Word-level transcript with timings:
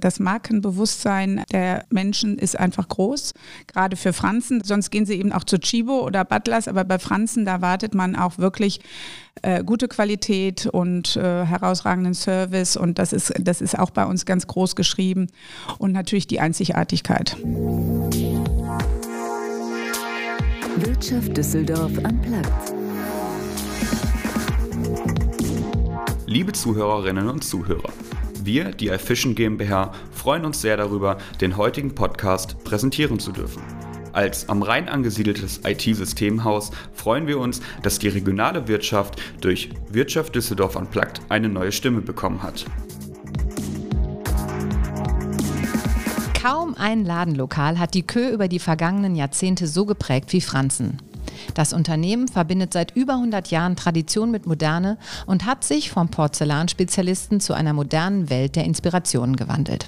Das 0.00 0.20
Markenbewusstsein 0.20 1.44
der 1.52 1.84
Menschen 1.90 2.38
ist 2.38 2.58
einfach 2.58 2.88
groß, 2.88 3.34
gerade 3.66 3.96
für 3.96 4.12
Franzen. 4.12 4.62
Sonst 4.64 4.90
gehen 4.90 5.06
sie 5.06 5.14
eben 5.14 5.32
auch 5.32 5.44
zu 5.44 5.58
Chibo 5.58 6.04
oder 6.04 6.24
Butlers, 6.24 6.68
aber 6.68 6.84
bei 6.84 6.98
Franzen, 6.98 7.44
da 7.44 7.60
wartet 7.60 7.94
man 7.94 8.16
auch 8.16 8.38
wirklich 8.38 8.80
äh, 9.42 9.62
gute 9.64 9.88
Qualität 9.88 10.66
und 10.66 11.16
äh, 11.16 11.44
herausragenden 11.44 12.14
Service 12.14 12.76
und 12.76 12.98
das 12.98 13.12
ist, 13.12 13.32
das 13.38 13.60
ist 13.60 13.78
auch 13.78 13.90
bei 13.90 14.04
uns 14.04 14.26
ganz 14.26 14.46
groß 14.46 14.76
geschrieben 14.76 15.28
und 15.78 15.92
natürlich 15.92 16.26
die 16.26 16.40
Einzigartigkeit. 16.40 17.36
Wirtschaft 20.76 21.36
Düsseldorf 21.36 21.92
am 22.04 22.20
Platz. 22.22 22.72
Liebe 26.26 26.52
Zuhörerinnen 26.52 27.28
und 27.28 27.42
Zuhörer, 27.42 27.90
wir, 28.44 28.70
die 28.70 28.88
iFishing 28.88 29.34
GmbH, 29.34 29.92
freuen 30.10 30.44
uns 30.44 30.60
sehr 30.60 30.76
darüber, 30.76 31.18
den 31.40 31.56
heutigen 31.56 31.94
Podcast 31.94 32.62
präsentieren 32.64 33.18
zu 33.18 33.32
dürfen. 33.32 33.62
Als 34.12 34.48
am 34.48 34.62
Rhein 34.62 34.88
angesiedeltes 34.88 35.60
IT-Systemhaus 35.64 36.70
freuen 36.92 37.26
wir 37.26 37.38
uns, 37.38 37.60
dass 37.82 37.98
die 37.98 38.08
regionale 38.08 38.66
Wirtschaft 38.66 39.20
durch 39.40 39.70
Wirtschaft 39.90 40.34
Düsseldorf 40.34 40.76
Unplugged 40.76 41.20
eine 41.28 41.48
neue 41.48 41.72
Stimme 41.72 42.00
bekommen 42.00 42.42
hat. 42.42 42.64
Kaum 46.40 46.74
ein 46.74 47.04
Ladenlokal 47.04 47.78
hat 47.78 47.94
die 47.94 48.06
Kö 48.06 48.30
über 48.30 48.48
die 48.48 48.58
vergangenen 48.58 49.16
Jahrzehnte 49.16 49.66
so 49.66 49.84
geprägt 49.86 50.32
wie 50.32 50.40
Franzen. 50.40 50.98
Das 51.54 51.72
Unternehmen 51.72 52.28
verbindet 52.28 52.72
seit 52.72 52.94
über 52.96 53.14
100 53.14 53.50
Jahren 53.50 53.76
Tradition 53.76 54.30
mit 54.30 54.46
Moderne 54.46 54.98
und 55.26 55.46
hat 55.46 55.64
sich 55.64 55.90
vom 55.90 56.08
Porzellanspezialisten 56.08 57.40
zu 57.40 57.54
einer 57.54 57.72
modernen 57.72 58.30
Welt 58.30 58.56
der 58.56 58.64
Inspirationen 58.64 59.36
gewandelt. 59.36 59.86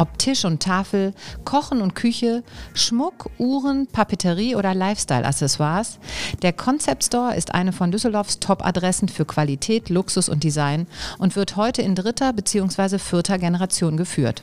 Ob 0.00 0.18
Tisch 0.18 0.46
und 0.46 0.62
Tafel, 0.62 1.12
Kochen 1.44 1.82
und 1.82 1.94
Küche, 1.94 2.42
Schmuck, 2.72 3.28
Uhren, 3.36 3.86
Papeterie 3.86 4.56
oder 4.56 4.74
Lifestyle-Accessoires, 4.74 5.98
der 6.40 6.54
Concept 6.54 7.04
Store 7.04 7.36
ist 7.36 7.54
eine 7.54 7.72
von 7.72 7.90
Düsseldorfs 7.90 8.40
Top-Adressen 8.40 9.10
für 9.10 9.26
Qualität, 9.26 9.90
Luxus 9.90 10.30
und 10.30 10.42
Design 10.42 10.86
und 11.18 11.36
wird 11.36 11.56
heute 11.56 11.82
in 11.82 11.94
dritter 11.94 12.32
bzw. 12.32 12.98
vierter 12.98 13.36
Generation 13.36 13.98
geführt. 13.98 14.42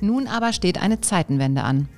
Nun 0.00 0.28
aber 0.28 0.52
steht 0.52 0.80
eine 0.80 1.00
Zeitenwende 1.00 1.62
an. 1.62 1.88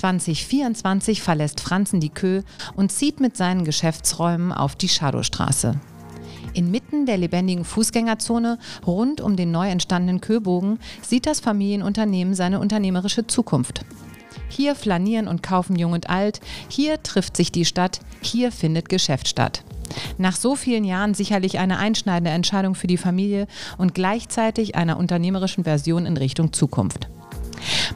2024 0.00 1.20
verlässt 1.20 1.60
Franzen 1.60 2.00
die 2.00 2.08
Kö 2.08 2.40
und 2.74 2.90
zieht 2.90 3.20
mit 3.20 3.36
seinen 3.36 3.64
Geschäftsräumen 3.64 4.50
auf 4.50 4.74
die 4.74 4.88
Shadowstraße. 4.88 5.78
Inmitten 6.54 7.04
der 7.04 7.18
lebendigen 7.18 7.64
Fußgängerzone 7.64 8.58
rund 8.86 9.20
um 9.20 9.36
den 9.36 9.50
neu 9.50 9.68
entstandenen 9.68 10.22
Köbogen 10.22 10.78
sieht 11.02 11.26
das 11.26 11.40
Familienunternehmen 11.40 12.34
seine 12.34 12.60
unternehmerische 12.60 13.26
Zukunft. 13.26 13.84
Hier 14.48 14.74
flanieren 14.74 15.28
und 15.28 15.42
kaufen 15.42 15.76
Jung 15.76 15.92
und 15.92 16.08
Alt, 16.08 16.40
hier 16.68 17.02
trifft 17.02 17.36
sich 17.36 17.52
die 17.52 17.66
Stadt, 17.66 18.00
hier 18.22 18.52
findet 18.52 18.88
Geschäft 18.88 19.28
statt. 19.28 19.62
Nach 20.16 20.34
so 20.34 20.56
vielen 20.56 20.84
Jahren 20.84 21.12
sicherlich 21.12 21.58
eine 21.58 21.78
einschneidende 21.78 22.30
Entscheidung 22.30 22.74
für 22.74 22.86
die 22.86 22.96
Familie 22.96 23.46
und 23.76 23.94
gleichzeitig 23.94 24.76
einer 24.76 24.96
unternehmerischen 24.96 25.64
Version 25.64 26.06
in 26.06 26.16
Richtung 26.16 26.54
Zukunft. 26.54 27.08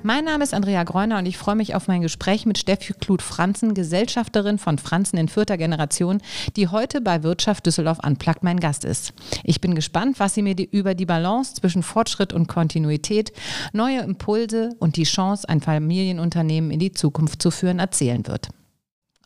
Mein 0.02 0.24
Name 0.24 0.44
ist 0.44 0.54
Andrea 0.54 0.84
Greuner 0.84 1.18
und 1.18 1.26
ich 1.26 1.38
freue 1.38 1.56
mich 1.56 1.74
auf 1.74 1.88
mein 1.88 2.02
Gespräch 2.02 2.46
mit 2.46 2.58
Steffi 2.58 2.92
Kluth-Franzen, 2.92 3.74
Gesellschafterin 3.74 4.58
von 4.58 4.78
Franzen 4.78 5.16
in 5.16 5.28
vierter 5.28 5.56
Generation, 5.56 6.20
die 6.56 6.68
heute 6.68 7.00
bei 7.00 7.22
Wirtschaft 7.22 7.66
Düsseldorf 7.66 7.98
Unplugged 8.04 8.42
mein 8.42 8.60
Gast 8.60 8.84
ist. 8.84 9.12
Ich 9.42 9.60
bin 9.60 9.74
gespannt, 9.74 10.20
was 10.20 10.34
sie 10.34 10.42
mir 10.42 10.54
die, 10.54 10.68
über 10.70 10.94
die 10.94 11.06
Balance 11.06 11.54
zwischen 11.54 11.82
Fortschritt 11.82 12.32
und 12.32 12.48
Kontinuität, 12.48 13.32
neue 13.72 14.00
Impulse 14.00 14.70
und 14.78 14.96
die 14.96 15.04
Chance, 15.04 15.48
ein 15.48 15.60
Familienunternehmen 15.60 16.70
in 16.70 16.78
die 16.78 16.92
Zukunft 16.92 17.40
zu 17.40 17.50
führen, 17.50 17.78
erzählen 17.78 18.26
wird. 18.26 18.48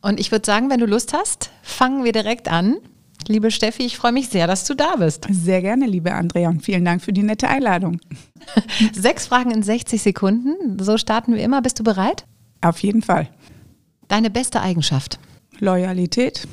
Und 0.01 0.21
ich 0.21 0.31
würde 0.31 0.47
sagen, 0.47 0.71
wenn 0.71 0.81
du 0.81 0.87
Lust 0.87 1.13
hast, 1.13 1.51
fangen 1.63 2.05
wir 2.05 2.13
direkt 2.13 2.49
an. 2.49 2.77
Liebe 3.27 3.51
Steffi, 3.51 3.83
ich 3.85 3.97
freue 3.97 4.13
mich 4.13 4.29
sehr, 4.29 4.47
dass 4.47 4.65
du 4.65 4.75
da 4.75 4.97
bist. 4.97 5.27
Sehr 5.31 5.61
gerne, 5.61 5.87
liebe 5.87 6.13
Andrea, 6.13 6.49
und 6.49 6.63
vielen 6.63 6.85
Dank 6.85 7.03
für 7.03 7.13
die 7.13 7.23
nette 7.23 7.49
Einladung. 7.49 8.01
Sechs 8.93 9.27
Fragen 9.27 9.51
in 9.51 9.63
60 9.63 10.01
Sekunden. 10.01 10.79
So 10.81 10.97
starten 10.97 11.35
wir 11.35 11.43
immer. 11.43 11.61
Bist 11.61 11.79
du 11.79 11.85
bereit? 11.85 12.25
Auf 12.61 12.79
jeden 12.79 13.03
Fall. 13.03 13.29
Deine 14.09 14.31
beste 14.31 14.61
Eigenschaft? 14.61 15.19
Loyalität. 15.59 16.47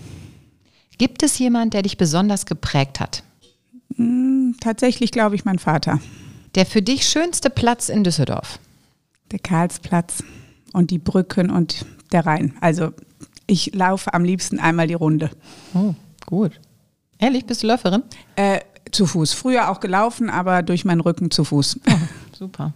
Gibt 0.98 1.24
es 1.24 1.38
jemand, 1.40 1.74
der 1.74 1.84
dich 1.84 1.98
besonders 1.98 2.46
geprägt 2.46 3.00
hat? 3.00 3.24
Hm, 3.96 4.56
tatsächlich 4.60 5.12
glaube 5.12 5.36
ich 5.36 5.46
mein 5.46 5.60
Vater. 5.60 6.00
Der 6.56 6.66
für 6.66 6.82
dich 6.82 7.08
schönste 7.08 7.50
Platz 7.50 7.90
in 7.90 8.04
Düsseldorf? 8.04 8.60
Der 9.32 9.40
Karlsplatz 9.40 10.24
und 10.74 10.92
die 10.92 11.00
Brücken 11.00 11.50
und 11.50 11.86
der 12.12 12.26
Rhein. 12.26 12.54
Also 12.62 12.92
ich 13.48 13.74
laufe 13.74 14.14
am 14.14 14.24
liebsten 14.24 14.60
einmal 14.60 14.88
die 14.88 14.94
Runde. 14.94 15.30
Oh. 15.74 15.94
Gut. 16.26 16.60
Ehrlich, 17.18 17.46
bist 17.46 17.64
du 17.64 17.68
Läuferin? 17.68 18.04
Äh, 18.36 18.60
zu 18.92 19.06
Fuß. 19.06 19.34
Früher 19.34 19.70
auch 19.70 19.80
gelaufen, 19.80 20.30
aber 20.30 20.64
durch 20.64 20.86
meinen 20.86 21.02
Rücken 21.02 21.32
zu 21.32 21.44
Fuß. 21.44 21.80
Oh, 21.88 21.94
super. 22.38 22.74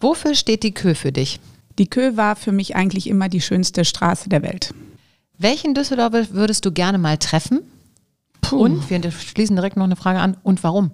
Wofür 0.00 0.34
steht 0.34 0.62
die 0.62 0.74
Kö 0.74 0.94
für 0.94 1.12
dich? 1.12 1.40
Die 1.78 1.88
Kö 1.88 2.16
war 2.16 2.36
für 2.36 2.52
mich 2.52 2.76
eigentlich 2.76 3.08
immer 3.08 3.28
die 3.28 3.40
schönste 3.40 3.84
Straße 3.84 4.28
der 4.28 4.42
Welt. 4.42 4.74
Welchen 5.38 5.74
Düsseldorfer 5.74 6.30
würdest 6.30 6.64
du 6.64 6.72
gerne 6.72 6.98
mal 6.98 7.18
treffen? 7.18 7.60
Puh. 8.40 8.56
Und 8.56 8.90
wir 8.90 9.10
schließen 9.10 9.56
direkt 9.56 9.76
noch 9.76 9.84
eine 9.84 9.96
Frage 9.96 10.20
an. 10.20 10.36
Und 10.42 10.62
warum? 10.62 10.90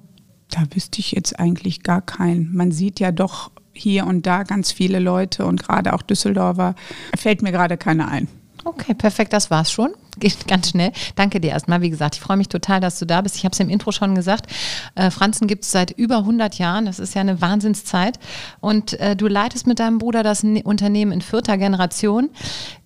Da 0.51 0.63
wüsste 0.75 1.01
ich 1.01 1.13
jetzt 1.13 1.39
eigentlich 1.39 1.83
gar 1.83 2.03
keinen. 2.03 2.55
Man 2.55 2.73
sieht 2.73 3.01
ja 3.01 3.13
doch 3.13 3.51
hier 3.73 4.07
und 4.07 4.27
da 4.27 4.43
ganz 4.43 4.73
viele 4.73 4.99
Leute 4.99 5.47
und 5.47 5.63
gerade 5.63 5.95
auch 5.95 6.03
Düsseldorfer. 6.03 6.75
Fällt 7.17 7.43
mir 7.43 7.53
gerade 7.53 7.77
keiner 7.77 8.09
ein. 8.09 8.29
Okay, 8.65 8.95
perfekt, 8.95 9.33
das 9.33 9.51
war's 9.51 9.73
schon. 9.73 9.93
Geht 10.19 10.47
ganz 10.47 10.71
schnell. 10.71 10.93
Danke 11.17 11.41
dir 11.41 11.51
erstmal. 11.51 11.81
Wie 11.81 11.91
gesagt, 11.91 12.17
ich 12.17 12.21
freue 12.21 12.37
mich 12.37 12.49
total, 12.49 12.81
dass 12.81 12.99
du 12.99 13.07
da 13.07 13.21
bist. 13.21 13.37
Ich 13.37 13.45
habe 13.45 13.53
es 13.53 13.61
im 13.61 13.69
Intro 13.69 13.93
schon 13.93 14.15
gesagt. 14.15 14.47
Äh, 14.95 15.11
Franzen 15.11 15.49
gibt 15.49 15.65
es 15.65 15.73
seit 15.73 15.91
über 15.91 16.19
100 16.19 16.57
Jahren. 16.59 16.87
Das 16.87 16.99
ist 16.99 17.15
ja 17.15 17.23
eine 17.23 17.41
Wahnsinnszeit. 17.41 18.19
Und 18.61 18.99
äh, 19.01 19.17
du 19.17 19.27
leitest 19.27 19.67
mit 19.67 19.79
deinem 19.81 19.99
Bruder 19.99 20.23
das 20.23 20.45
Unternehmen 20.45 21.13
in 21.13 21.23
vierter 21.23 21.59
Generation. 21.59 22.31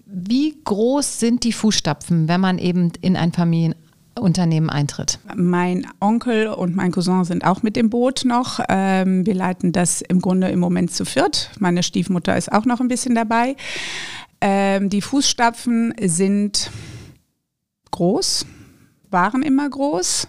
Wie 0.06 0.56
groß 0.64 1.18
sind 1.18 1.42
die 1.44 1.52
Fußstapfen, 1.52 2.28
wenn 2.28 2.40
man 2.40 2.58
eben 2.58 2.92
in 3.00 3.16
ein 3.16 3.32
Familienunternehmen 3.32 4.70
eintritt? 4.70 5.18
Mein 5.34 5.86
Onkel 6.00 6.46
und 6.46 6.76
mein 6.76 6.92
Cousin 6.92 7.24
sind 7.24 7.44
auch 7.44 7.62
mit 7.64 7.74
dem 7.74 7.90
Boot 7.90 8.24
noch. 8.24 8.60
Ähm, 8.68 9.26
wir 9.26 9.34
leiten 9.34 9.72
das 9.72 10.00
im 10.00 10.20
Grunde 10.20 10.48
im 10.48 10.60
Moment 10.60 10.92
zu 10.92 11.04
viert. 11.04 11.50
Meine 11.58 11.82
Stiefmutter 11.82 12.36
ist 12.36 12.52
auch 12.52 12.64
noch 12.64 12.80
ein 12.80 12.88
bisschen 12.88 13.16
dabei. 13.16 13.56
Ähm, 14.40 14.90
die 14.90 15.02
Fußstapfen 15.02 15.94
sind 16.02 16.70
groß, 17.90 18.46
waren 19.10 19.42
immer 19.42 19.68
groß, 19.68 20.28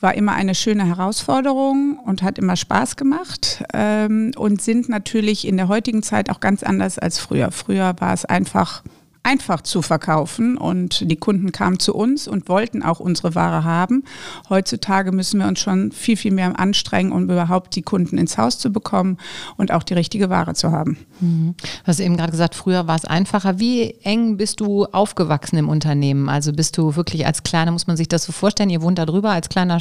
war 0.00 0.14
immer 0.14 0.32
eine 0.32 0.54
schöne 0.54 0.86
Herausforderung 0.86 1.98
und 1.98 2.22
hat 2.22 2.38
immer 2.38 2.56
Spaß 2.56 2.96
gemacht 2.96 3.64
ähm, 3.74 4.32
und 4.36 4.62
sind 4.62 4.88
natürlich 4.88 5.46
in 5.46 5.56
der 5.56 5.68
heutigen 5.68 6.02
Zeit 6.02 6.30
auch 6.30 6.40
ganz 6.40 6.62
anders 6.62 6.98
als 6.98 7.18
früher. 7.18 7.50
Früher 7.50 7.94
war 7.98 8.12
es 8.12 8.24
einfach 8.24 8.82
einfach 9.28 9.60
zu 9.60 9.82
verkaufen 9.82 10.56
und 10.56 11.10
die 11.10 11.16
Kunden 11.16 11.52
kamen 11.52 11.78
zu 11.78 11.94
uns 11.94 12.26
und 12.26 12.48
wollten 12.48 12.82
auch 12.82 12.98
unsere 12.98 13.34
Ware 13.34 13.62
haben. 13.62 14.04
Heutzutage 14.48 15.12
müssen 15.12 15.38
wir 15.38 15.46
uns 15.46 15.60
schon 15.60 15.92
viel, 15.92 16.16
viel 16.16 16.32
mehr 16.32 16.58
anstrengen, 16.58 17.12
um 17.12 17.24
überhaupt 17.24 17.76
die 17.76 17.82
Kunden 17.82 18.16
ins 18.16 18.38
Haus 18.38 18.58
zu 18.58 18.70
bekommen 18.70 19.18
und 19.58 19.70
auch 19.70 19.82
die 19.82 19.92
richtige 19.92 20.30
Ware 20.30 20.54
zu 20.54 20.72
haben. 20.72 20.96
Mhm. 21.20 21.54
Du 21.58 21.86
hast 21.86 22.00
eben 22.00 22.16
gerade 22.16 22.30
gesagt, 22.30 22.54
früher 22.54 22.86
war 22.86 22.96
es 22.96 23.04
einfacher. 23.04 23.58
Wie 23.58 23.96
eng 24.02 24.38
bist 24.38 24.60
du 24.60 24.86
aufgewachsen 24.86 25.58
im 25.58 25.68
Unternehmen? 25.68 26.30
Also 26.30 26.54
bist 26.54 26.78
du 26.78 26.96
wirklich 26.96 27.26
als 27.26 27.42
Kleiner, 27.42 27.70
muss 27.70 27.86
man 27.86 27.98
sich 27.98 28.08
das 28.08 28.24
so 28.24 28.32
vorstellen, 28.32 28.70
ihr 28.70 28.80
wohnt 28.80 28.98
da 28.98 29.04
drüber 29.04 29.30
als 29.30 29.50
kleiner 29.50 29.78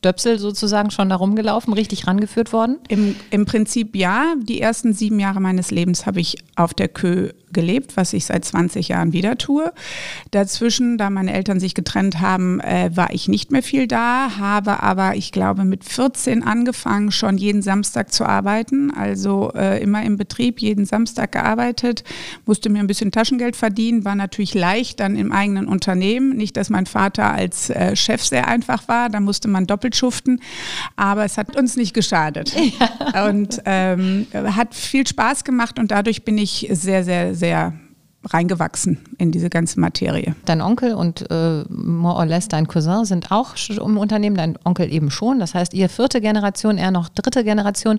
Stöpsel 0.00 0.38
sozusagen 0.38 0.90
schon 0.90 1.10
da 1.10 1.16
rumgelaufen, 1.16 1.74
richtig 1.74 2.06
rangeführt 2.06 2.54
worden? 2.54 2.78
Im, 2.88 3.16
Im 3.30 3.44
Prinzip 3.44 3.94
ja. 3.94 4.34
Die 4.42 4.58
ersten 4.58 4.94
sieben 4.94 5.20
Jahre 5.20 5.40
meines 5.40 5.70
Lebens 5.70 6.06
habe 6.06 6.20
ich 6.20 6.38
auf 6.56 6.72
der 6.72 6.88
Kö 6.88 7.32
gelebt, 7.52 7.96
was 7.96 8.12
ich 8.12 8.26
seit 8.26 8.44
20 8.44 8.88
Jahren 8.88 9.12
wieder 9.12 9.36
tue. 9.36 9.72
Dazwischen, 10.30 10.98
da 10.98 11.10
meine 11.10 11.32
Eltern 11.32 11.60
sich 11.60 11.74
getrennt 11.74 12.20
haben, 12.20 12.60
äh, 12.60 12.90
war 12.94 13.12
ich 13.12 13.28
nicht 13.28 13.50
mehr 13.50 13.62
viel 13.62 13.86
da, 13.86 14.38
habe 14.38 14.82
aber, 14.82 15.16
ich 15.16 15.32
glaube, 15.32 15.64
mit 15.64 15.84
14 15.84 16.42
angefangen, 16.44 17.10
schon 17.10 17.38
jeden 17.38 17.62
Samstag 17.62 18.12
zu 18.12 18.24
arbeiten. 18.24 18.90
Also 18.90 19.52
äh, 19.54 19.82
immer 19.82 20.02
im 20.04 20.16
Betrieb, 20.16 20.60
jeden 20.60 20.84
Samstag 20.84 21.32
gearbeitet, 21.32 22.04
musste 22.46 22.70
mir 22.70 22.78
ein 22.78 22.86
bisschen 22.86 23.10
Taschengeld 23.10 23.56
verdienen, 23.56 24.04
war 24.04 24.14
natürlich 24.14 24.54
leicht 24.54 25.00
dann 25.00 25.16
im 25.16 25.32
eigenen 25.32 25.66
Unternehmen. 25.66 26.36
Nicht, 26.36 26.56
dass 26.56 26.70
mein 26.70 26.86
Vater 26.86 27.32
als 27.32 27.70
äh, 27.70 27.96
Chef 27.96 28.22
sehr 28.22 28.48
einfach 28.48 28.88
war, 28.88 29.08
da 29.08 29.20
musste 29.20 29.48
man 29.48 29.66
doppelt 29.66 29.89
schuften, 29.96 30.40
aber 30.96 31.24
es 31.24 31.38
hat 31.38 31.56
uns 31.56 31.76
nicht 31.76 31.94
geschadet. 31.94 32.54
Ja. 32.80 33.26
Und 33.26 33.60
ähm, 33.64 34.26
hat 34.32 34.74
viel 34.74 35.06
Spaß 35.06 35.44
gemacht 35.44 35.78
und 35.78 35.90
dadurch 35.90 36.24
bin 36.24 36.38
ich 36.38 36.68
sehr, 36.70 37.04
sehr, 37.04 37.34
sehr 37.34 37.72
reingewachsen 38.24 38.98
in 39.16 39.32
diese 39.32 39.48
ganze 39.48 39.80
Materie. 39.80 40.34
Dein 40.44 40.60
Onkel 40.60 40.92
und 40.94 41.30
äh, 41.30 41.64
more 41.68 42.16
or 42.16 42.26
less 42.26 42.48
dein 42.48 42.68
Cousin 42.68 43.06
sind 43.06 43.32
auch 43.32 43.54
im 43.68 43.96
Unternehmen, 43.96 44.36
dein 44.36 44.58
Onkel 44.64 44.92
eben 44.92 45.10
schon. 45.10 45.38
Das 45.38 45.54
heißt, 45.54 45.72
ihr 45.72 45.88
vierte 45.88 46.20
Generation, 46.20 46.76
er 46.76 46.90
noch 46.90 47.08
dritte 47.08 47.44
Generation. 47.44 47.98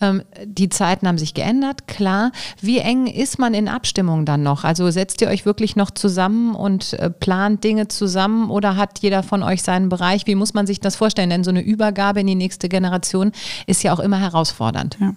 Ähm, 0.00 0.22
die 0.44 0.68
Zeiten 0.68 1.08
haben 1.08 1.16
sich 1.16 1.32
geändert, 1.32 1.88
klar. 1.88 2.32
Wie 2.60 2.78
eng 2.78 3.06
ist 3.06 3.38
man 3.38 3.54
in 3.54 3.66
Abstimmung 3.66 4.26
dann 4.26 4.42
noch? 4.42 4.64
Also 4.64 4.90
setzt 4.90 5.22
ihr 5.22 5.28
euch 5.28 5.46
wirklich 5.46 5.74
noch 5.74 5.90
zusammen 5.90 6.54
und 6.54 6.92
äh, 6.94 7.08
plant 7.08 7.64
Dinge 7.64 7.88
zusammen 7.88 8.50
oder 8.50 8.76
hat 8.76 8.98
jeder 8.98 9.22
von 9.22 9.42
euch 9.42 9.62
seinen 9.62 9.88
Bereich? 9.88 10.26
Wie 10.26 10.34
muss 10.34 10.52
man 10.52 10.66
sich 10.66 10.80
das 10.80 10.96
vorstellen? 10.96 11.30
Denn 11.30 11.44
so 11.44 11.50
eine 11.50 11.62
Übergabe 11.62 12.20
in 12.20 12.26
die 12.26 12.34
nächste 12.34 12.68
Generation 12.68 13.32
ist 13.66 13.82
ja 13.82 13.94
auch 13.94 14.00
immer 14.00 14.18
herausfordernd. 14.18 14.98
Ja. 15.00 15.14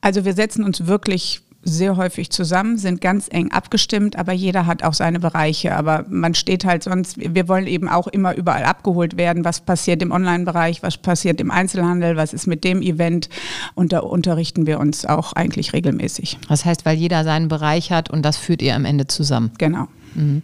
Also 0.00 0.24
wir 0.24 0.32
setzen 0.32 0.64
uns 0.64 0.86
wirklich 0.86 1.42
sehr 1.68 1.96
häufig 1.96 2.30
zusammen, 2.30 2.78
sind 2.78 3.00
ganz 3.00 3.28
eng 3.30 3.52
abgestimmt, 3.52 4.16
aber 4.16 4.32
jeder 4.32 4.66
hat 4.66 4.82
auch 4.82 4.94
seine 4.94 5.20
Bereiche. 5.20 5.76
Aber 5.76 6.04
man 6.08 6.34
steht 6.34 6.64
halt 6.64 6.82
sonst, 6.82 7.16
wir 7.18 7.48
wollen 7.48 7.66
eben 7.66 7.88
auch 7.88 8.06
immer 8.06 8.34
überall 8.34 8.64
abgeholt 8.64 9.16
werden. 9.16 9.44
Was 9.44 9.60
passiert 9.60 10.02
im 10.02 10.10
Online-Bereich, 10.10 10.82
was 10.82 10.96
passiert 10.96 11.40
im 11.40 11.50
Einzelhandel, 11.50 12.16
was 12.16 12.32
ist 12.32 12.46
mit 12.46 12.64
dem 12.64 12.82
Event? 12.82 13.28
Und 13.74 13.92
da 13.92 14.00
unterrichten 14.00 14.66
wir 14.66 14.80
uns 14.80 15.04
auch 15.04 15.32
eigentlich 15.32 15.72
regelmäßig. 15.72 16.38
Das 16.48 16.64
heißt, 16.64 16.84
weil 16.84 16.96
jeder 16.96 17.24
seinen 17.24 17.48
Bereich 17.48 17.92
hat 17.92 18.10
und 18.10 18.22
das 18.22 18.36
führt 18.36 18.62
ihr 18.62 18.74
am 18.74 18.84
Ende 18.84 19.06
zusammen. 19.06 19.52
Genau. 19.58 19.88
Mhm. 20.14 20.42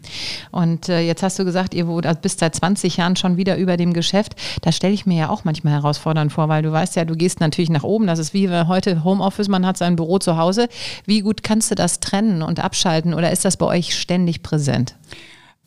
Und 0.51 0.89
äh, 0.89 1.01
jetzt 1.01 1.23
hast 1.23 1.39
du 1.39 1.45
gesagt, 1.45 1.75
ihr 1.75 1.87
bist 2.23 2.41
seit 2.41 2.55
20 2.55 2.97
Jahren 2.97 3.17
schon 3.17 3.37
wieder 3.37 3.57
über 3.57 3.77
dem 3.77 3.93
Geschäft. 3.93 4.35
Da 4.63 4.73
stelle 4.73 4.95
ich 4.95 5.07
mir 5.07 5.19
ja 5.19 5.29
auch 5.29 5.45
manchmal 5.45 5.75
herausfordernd 5.75 6.33
vor, 6.33 6.49
weil 6.49 6.63
du 6.63 6.73
weißt 6.73 6.97
ja, 6.97 7.05
du 7.05 7.15
gehst 7.15 7.41
natürlich 7.41 7.71
nach 7.71 7.85
oben. 7.85 8.07
Das 8.07 8.19
ist 8.19 8.35
wie 8.35 8.49
heute 8.49 9.05
Homeoffice, 9.05 9.49
man 9.49 9.67
hat 9.67 9.77
sein 9.77 9.97
Büro 9.97 10.19
zu 10.19 10.37
Hause. 10.37 10.69
Wie 11.07 11.21
gut 11.21 11.43
kannst 11.43 11.71
du 11.71 11.75
das 11.75 12.01
trennen 12.01 12.43
und 12.43 12.61
abschalten 12.61 13.15
oder 13.15 13.31
ist 13.31 13.45
das 13.45 13.57
bei 13.57 13.67
euch 13.67 13.99
ständig 13.99 14.43
präsent? 14.43 14.97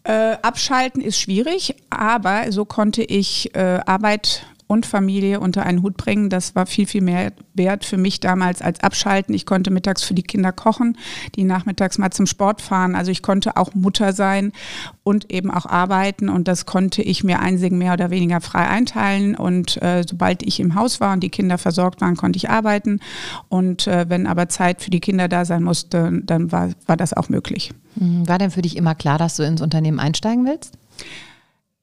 Äh, 0.03 0.37
abschalten 0.41 1.01
ist 1.01 1.19
schwierig, 1.19 1.75
aber 1.89 2.51
so 2.51 2.63
konnte 2.63 3.03
ich 3.03 3.53
äh, 3.55 3.79
Arbeit 3.85 4.45
und 4.67 4.85
Familie 4.85 5.39
unter 5.39 5.65
einen 5.65 5.81
Hut 5.81 5.97
bringen. 5.97 6.29
Das 6.29 6.55
war 6.55 6.65
viel, 6.65 6.85
viel 6.85 7.01
mehr 7.01 7.31
wert 7.53 7.85
für 7.85 7.97
mich 7.97 8.19
damals 8.19 8.61
als 8.61 8.81
abschalten. 8.81 9.33
Ich 9.33 9.45
konnte 9.45 9.71
mittags 9.71 10.03
für 10.03 10.13
die 10.13 10.23
Kinder 10.23 10.51
kochen, 10.51 10.97
die 11.35 11.45
nachmittags 11.45 11.97
mal 11.97 12.11
zum 12.11 12.25
Sport 12.25 12.61
fahren. 12.61 12.95
Also 12.95 13.09
ich 13.09 13.21
konnte 13.21 13.57
auch 13.57 13.73
Mutter 13.73 14.13
sein 14.13 14.51
und 15.03 15.31
eben 15.31 15.49
auch 15.49 15.65
arbeiten 15.65 16.27
und 16.27 16.47
das 16.47 16.65
konnte 16.65 17.01
ich 17.01 17.23
mir 17.23 17.39
einzigen 17.39 17.77
mehr 17.77 17.93
oder 17.93 18.09
weniger 18.09 18.41
frei 18.41 18.67
einteilen. 18.67 19.35
Und 19.35 19.81
äh, 19.81 20.03
sobald 20.07 20.43
ich 20.43 20.59
im 20.59 20.75
Haus 20.75 20.99
war 20.99 21.13
und 21.13 21.21
die 21.21 21.29
Kinder 21.29 21.57
versorgt 21.57 22.01
waren, 22.01 22.17
konnte 22.17 22.37
ich 22.37 22.49
arbeiten. 22.49 22.99
Und 23.47 23.87
äh, 23.87 24.05
wenn 24.09 24.27
aber 24.27 24.49
Zeit 24.49 24.81
für 24.81 24.91
die 24.91 24.99
Kinder 24.99 25.29
da 25.29 25.45
sein 25.45 25.63
musste, 25.63 26.21
dann 26.23 26.51
war, 26.51 26.71
war 26.85 26.97
das 26.97 27.13
auch 27.13 27.29
möglich. 27.29 27.71
Mhm. 27.95 28.27
War 28.27 28.37
denn 28.37 28.51
für 28.51 28.61
dich 28.61 28.75
immer 28.75 28.95
klar, 28.95 29.17
dass 29.17 29.37
du 29.37 29.43
ins 29.43 29.61
Unternehmen 29.61 29.99
einsteigen 29.99 30.45
willst? 30.45 30.77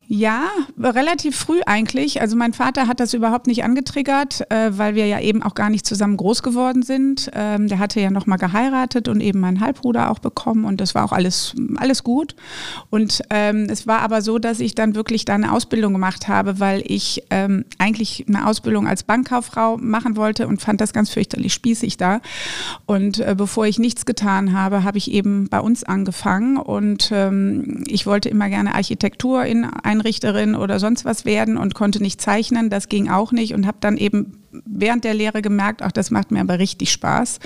Ja, 0.07 0.49
relativ 0.79 1.35
früh 1.35 1.61
eigentlich. 1.65 2.21
Also 2.21 2.37
mein 2.37 2.53
Vater 2.53 2.87
hat 2.87 3.01
das 3.01 3.15
überhaupt 3.15 3.47
nicht 3.47 3.65
angetriggert, 3.65 4.43
äh, 4.51 4.71
weil 4.77 4.95
wir 4.95 5.07
ja 5.07 5.19
eben 5.19 5.43
auch 5.43 5.55
gar 5.55 5.71
nicht 5.71 5.87
zusammen 5.87 6.19
groß 6.19 6.43
geworden 6.43 6.83
sind. 6.83 7.31
Ähm, 7.35 7.69
der 7.69 7.79
hatte 7.79 8.01
ja 8.01 8.11
nochmal 8.11 8.39
geheiratet 8.39 9.09
und 9.09 9.21
eben 9.23 9.41
meinen 9.41 9.61
Halbbruder 9.61 10.11
auch 10.11 10.19
bekommen 10.19 10.67
und 10.67 10.81
das 10.81 10.95
war 10.95 11.05
auch 11.05 11.13
alles, 11.13 11.55
alles 11.77 12.05
gut. 12.05 12.37
Und 12.91 13.23
ähm, 13.31 13.67
es 13.71 13.87
war 13.87 14.01
aber 14.01 14.21
so, 14.21 14.39
dass 14.39 14.61
ich 14.61 14.75
dann 14.75 14.95
wirklich 14.95 15.25
da 15.25 15.35
eine 15.35 15.53
Ausbildung 15.53 15.95
gemacht 15.95 16.29
habe, 16.29 16.61
weil 16.61 16.83
ich 16.85 17.23
ähm, 17.31 17.65
eigentlich 17.79 18.27
eine 18.29 18.47
Ausbildung 18.47 18.87
als 18.87 19.05
Bankkauffrau 19.05 19.79
machen 19.79 20.17
wollte 20.17 20.47
und 20.47 20.61
fand 20.61 20.83
das 20.83 20.93
ganz 20.93 21.11
fürchterlich 21.11 21.55
spießig 21.55 21.97
da. 21.97 22.21
Und 22.85 23.21
äh, 23.21 23.35
bevor 23.37 23.67
ich 23.67 23.79
nichts 23.79 24.05
getan 24.05 24.53
habe, 24.53 24.85
habe 24.85 24.99
ich 24.99 25.11
eben 25.11 25.49
bei 25.49 25.61
uns 25.61 25.83
angefangen 25.83 26.59
und 26.59 27.11
ähm, 27.11 27.85
ich 27.87 28.05
wollte 28.05 28.29
immer 28.29 28.51
gerne 28.51 28.75
Architektur 28.75 29.45
in 29.45 29.65
ein 29.65 30.01
Einrichterin 30.05 30.55
oder 30.55 30.79
sonst 30.79 31.05
was 31.05 31.25
werden 31.25 31.57
und 31.57 31.75
konnte 31.75 32.03
nicht 32.03 32.21
zeichnen. 32.21 32.69
Das 32.69 32.89
ging 32.89 33.09
auch 33.09 33.33
nicht 33.33 33.55
und 33.55 33.67
habe 33.67 33.79
dann 33.81 33.97
eben 33.97 34.44
während 34.65 35.05
der 35.05 35.15
Lehre 35.15 35.43
gemerkt, 35.43 35.83
auch 35.83 35.93
das 35.93 36.11
macht 36.11 36.31
mir 36.31 36.41
aber 36.41 36.59
richtig 36.59 36.93
Spaß. 36.93 37.41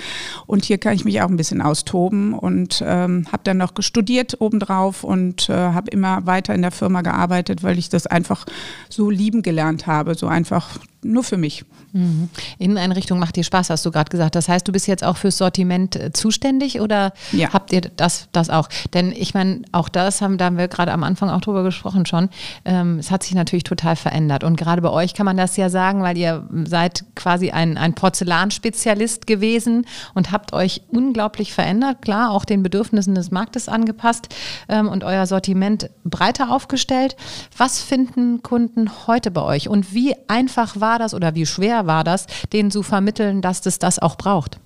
Und 0.45 0.65
hier 0.65 0.77
kann 0.77 0.93
ich 0.93 1.05
mich 1.05 1.21
auch 1.21 1.29
ein 1.29 1.37
bisschen 1.37 1.61
austoben 1.61 2.33
und 2.33 2.83
ähm, 2.85 3.27
habe 3.31 3.43
dann 3.43 3.57
noch 3.57 3.73
studiert 3.79 4.37
obendrauf 4.39 5.03
und 5.03 5.49
äh, 5.49 5.53
habe 5.53 5.91
immer 5.91 6.25
weiter 6.25 6.53
in 6.53 6.61
der 6.61 6.71
Firma 6.71 7.01
gearbeitet, 7.01 7.63
weil 7.63 7.77
ich 7.77 7.89
das 7.89 8.07
einfach 8.07 8.45
so 8.89 9.09
lieben 9.09 9.41
gelernt 9.41 9.87
habe, 9.87 10.15
so 10.15 10.27
einfach 10.27 10.79
nur 11.03 11.23
für 11.23 11.37
mich. 11.37 11.65
Mhm. 11.91 12.29
Inneneinrichtung 12.59 13.19
macht 13.19 13.35
dir 13.35 13.43
Spaß, 13.43 13.69
hast 13.69 13.85
du 13.85 13.91
gerade 13.91 14.09
gesagt. 14.09 14.35
Das 14.35 14.47
heißt, 14.47 14.67
du 14.67 14.71
bist 14.71 14.87
jetzt 14.87 15.03
auch 15.03 15.17
fürs 15.17 15.37
Sortiment 15.37 15.95
äh, 15.95 16.11
zuständig 16.11 16.81
oder 16.81 17.13
ja. 17.31 17.51
habt 17.53 17.71
ihr 17.73 17.81
das, 17.81 18.27
das 18.31 18.49
auch? 18.49 18.69
Denn 18.93 19.11
ich 19.11 19.33
meine, 19.33 19.61
auch 19.71 19.89
das 19.89 20.21
haben, 20.21 20.37
da 20.37 20.45
haben 20.45 20.57
wir 20.57 20.67
gerade 20.67 20.91
am 20.91 21.03
Anfang 21.03 21.29
auch 21.29 21.41
drüber 21.41 21.63
gesprochen 21.63 22.05
schon. 22.05 22.29
Ähm, 22.65 22.99
es 22.99 23.11
hat 23.11 23.23
sich 23.23 23.33
natürlich 23.33 23.63
total 23.63 23.95
verändert. 23.95 24.43
Und 24.43 24.57
gerade 24.57 24.81
bei 24.81 24.89
euch 24.89 25.13
kann 25.13 25.25
man 25.25 25.37
das 25.37 25.57
ja 25.57 25.69
sagen, 25.69 26.01
weil 26.01 26.17
ihr 26.17 26.47
seid 26.65 26.98
quasi 27.15 27.51
ein, 27.51 27.77
ein 27.77 27.93
Porzellanspezialist 27.93 29.27
gewesen 29.27 29.85
und 30.13 30.31
habt 30.31 30.53
euch 30.53 30.81
unglaublich 30.89 31.53
verändert. 31.53 32.01
Klar, 32.01 32.31
auch 32.31 32.45
den 32.45 32.63
Bedürfnissen 32.63 33.15
des 33.15 33.31
Marktes 33.31 33.69
angepasst 33.69 34.29
ähm, 34.67 34.87
und 34.87 35.03
euer 35.03 35.25
Sortiment 35.25 35.89
breiter 36.03 36.51
aufgestellt. 36.51 37.15
Was 37.57 37.81
finden 37.81 38.43
Kunden 38.43 39.07
heute 39.07 39.31
bei 39.31 39.41
euch 39.41 39.69
und 39.69 39.93
wie 39.93 40.15
einfach 40.27 40.79
war 40.79 40.99
das 40.99 41.13
oder 41.13 41.35
wie 41.35 41.45
schwer 41.45 41.87
war 41.87 42.03
das, 42.03 42.27
denen 42.53 42.71
zu 42.71 42.83
vermitteln, 42.83 43.41
dass 43.41 43.65
es 43.65 43.79
das 43.79 43.99
auch 43.99 44.15
braucht? 44.15 44.59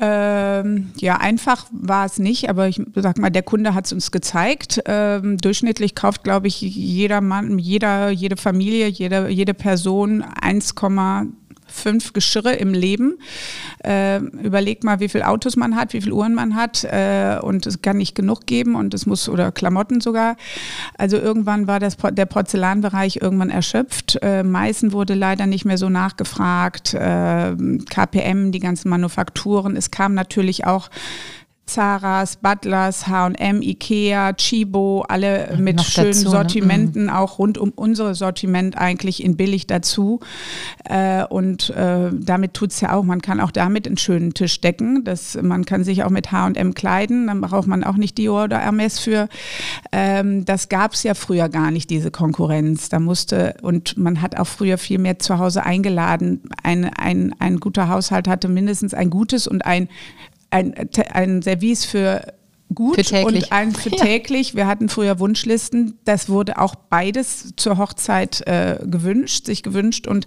Ähm, 0.00 0.90
ja, 0.96 1.16
einfach 1.18 1.66
war 1.70 2.06
es 2.06 2.18
nicht, 2.18 2.48
aber 2.50 2.68
ich 2.68 2.80
sag 2.94 3.18
mal, 3.18 3.30
der 3.30 3.42
Kunde 3.42 3.74
hat 3.74 3.86
es 3.86 3.92
uns 3.92 4.10
gezeigt. 4.10 4.82
Ähm, 4.86 5.38
durchschnittlich 5.38 5.94
kauft, 5.94 6.24
glaube 6.24 6.48
ich, 6.48 6.60
jeder 6.60 7.20
Mann, 7.20 7.58
jeder, 7.58 8.10
jede 8.10 8.36
Familie, 8.36 8.88
jede, 8.88 9.28
jede 9.28 9.54
Person 9.54 10.24
1,2 10.24 11.28
fünf 11.74 12.12
Geschirre 12.12 12.54
im 12.54 12.72
Leben. 12.72 13.18
Äh, 13.84 14.18
überleg 14.18 14.84
mal, 14.84 15.00
wie 15.00 15.08
viele 15.08 15.28
Autos 15.28 15.56
man 15.56 15.76
hat, 15.76 15.92
wie 15.92 16.00
viele 16.00 16.14
Uhren 16.14 16.34
man 16.34 16.54
hat 16.54 16.84
äh, 16.84 17.38
und 17.42 17.66
es 17.66 17.82
kann 17.82 17.98
nicht 17.98 18.14
genug 18.14 18.46
geben 18.46 18.74
und 18.74 18.94
es 18.94 19.06
muss, 19.06 19.28
oder 19.28 19.52
Klamotten 19.52 20.00
sogar. 20.00 20.36
Also 20.96 21.16
irgendwann 21.16 21.66
war 21.66 21.80
das, 21.80 21.96
der 21.96 22.26
Porzellanbereich 22.26 23.18
irgendwann 23.20 23.50
erschöpft. 23.50 24.18
Äh, 24.22 24.42
Meißen 24.42 24.92
wurde 24.92 25.14
leider 25.14 25.46
nicht 25.46 25.64
mehr 25.64 25.78
so 25.78 25.88
nachgefragt. 25.88 26.94
Äh, 26.94 27.54
KPM, 27.90 28.52
die 28.52 28.60
ganzen 28.60 28.88
Manufakturen. 28.88 29.76
Es 29.76 29.90
kam 29.90 30.14
natürlich 30.14 30.66
auch 30.66 30.90
Zaras, 31.66 32.36
Butlers, 32.36 33.06
H&M, 33.06 33.62
Ikea, 33.62 34.34
Chibo, 34.34 35.02
alle 35.08 35.56
mit 35.58 35.76
Noch 35.76 35.84
schönen 35.84 36.08
dazu, 36.08 36.24
ne? 36.24 36.30
Sortimenten, 36.30 37.04
ne? 37.06 37.18
auch 37.18 37.38
rund 37.38 37.56
um 37.56 37.72
unser 37.74 38.14
Sortiment 38.14 38.76
eigentlich 38.76 39.24
in 39.24 39.36
billig 39.36 39.66
dazu. 39.66 40.20
Äh, 40.84 41.24
und 41.24 41.70
äh, 41.70 42.10
damit 42.12 42.52
tut's 42.52 42.80
ja 42.82 42.92
auch, 42.92 43.02
man 43.02 43.22
kann 43.22 43.40
auch 43.40 43.50
damit 43.50 43.86
einen 43.86 43.96
schönen 43.96 44.34
Tisch 44.34 44.60
decken. 44.60 45.04
Das, 45.04 45.38
man 45.40 45.64
kann 45.64 45.84
sich 45.84 46.04
auch 46.04 46.10
mit 46.10 46.32
H&M 46.32 46.74
kleiden, 46.74 47.28
dann 47.28 47.40
braucht 47.40 47.66
man 47.66 47.82
auch 47.82 47.96
nicht 47.96 48.18
Dior 48.18 48.44
oder 48.44 48.58
Hermes 48.58 48.98
für. 48.98 49.28
Ähm, 49.90 50.44
das 50.44 50.68
gab's 50.68 51.02
ja 51.02 51.14
früher 51.14 51.48
gar 51.48 51.70
nicht, 51.70 51.88
diese 51.88 52.10
Konkurrenz. 52.10 52.90
Da 52.90 53.00
musste, 53.00 53.54
und 53.62 53.96
man 53.96 54.20
hat 54.20 54.36
auch 54.38 54.46
früher 54.46 54.76
viel 54.76 54.98
mehr 54.98 55.18
zu 55.18 55.38
Hause 55.38 55.64
eingeladen. 55.64 56.42
Ein, 56.62 56.84
ein, 56.84 57.34
ein 57.38 57.58
guter 57.58 57.88
Haushalt 57.88 58.28
hatte 58.28 58.48
mindestens 58.48 58.92
ein 58.92 59.08
gutes 59.08 59.46
und 59.46 59.64
ein 59.64 59.88
ein, 60.54 60.74
ein 61.12 61.42
Service 61.42 61.84
für 61.84 62.32
gut 62.74 63.12
und 63.12 63.52
eins 63.52 63.80
für 63.80 63.90
ja. 63.90 64.04
täglich. 64.04 64.54
Wir 64.54 64.66
hatten 64.66 64.88
früher 64.88 65.18
Wunschlisten. 65.18 65.98
Das 66.04 66.28
wurde 66.28 66.58
auch 66.58 66.74
beides 66.74 67.54
zur 67.56 67.78
Hochzeit 67.78 68.46
äh, 68.46 68.78
gewünscht, 68.84 69.46
sich 69.46 69.62
gewünscht. 69.62 70.06
Und 70.06 70.26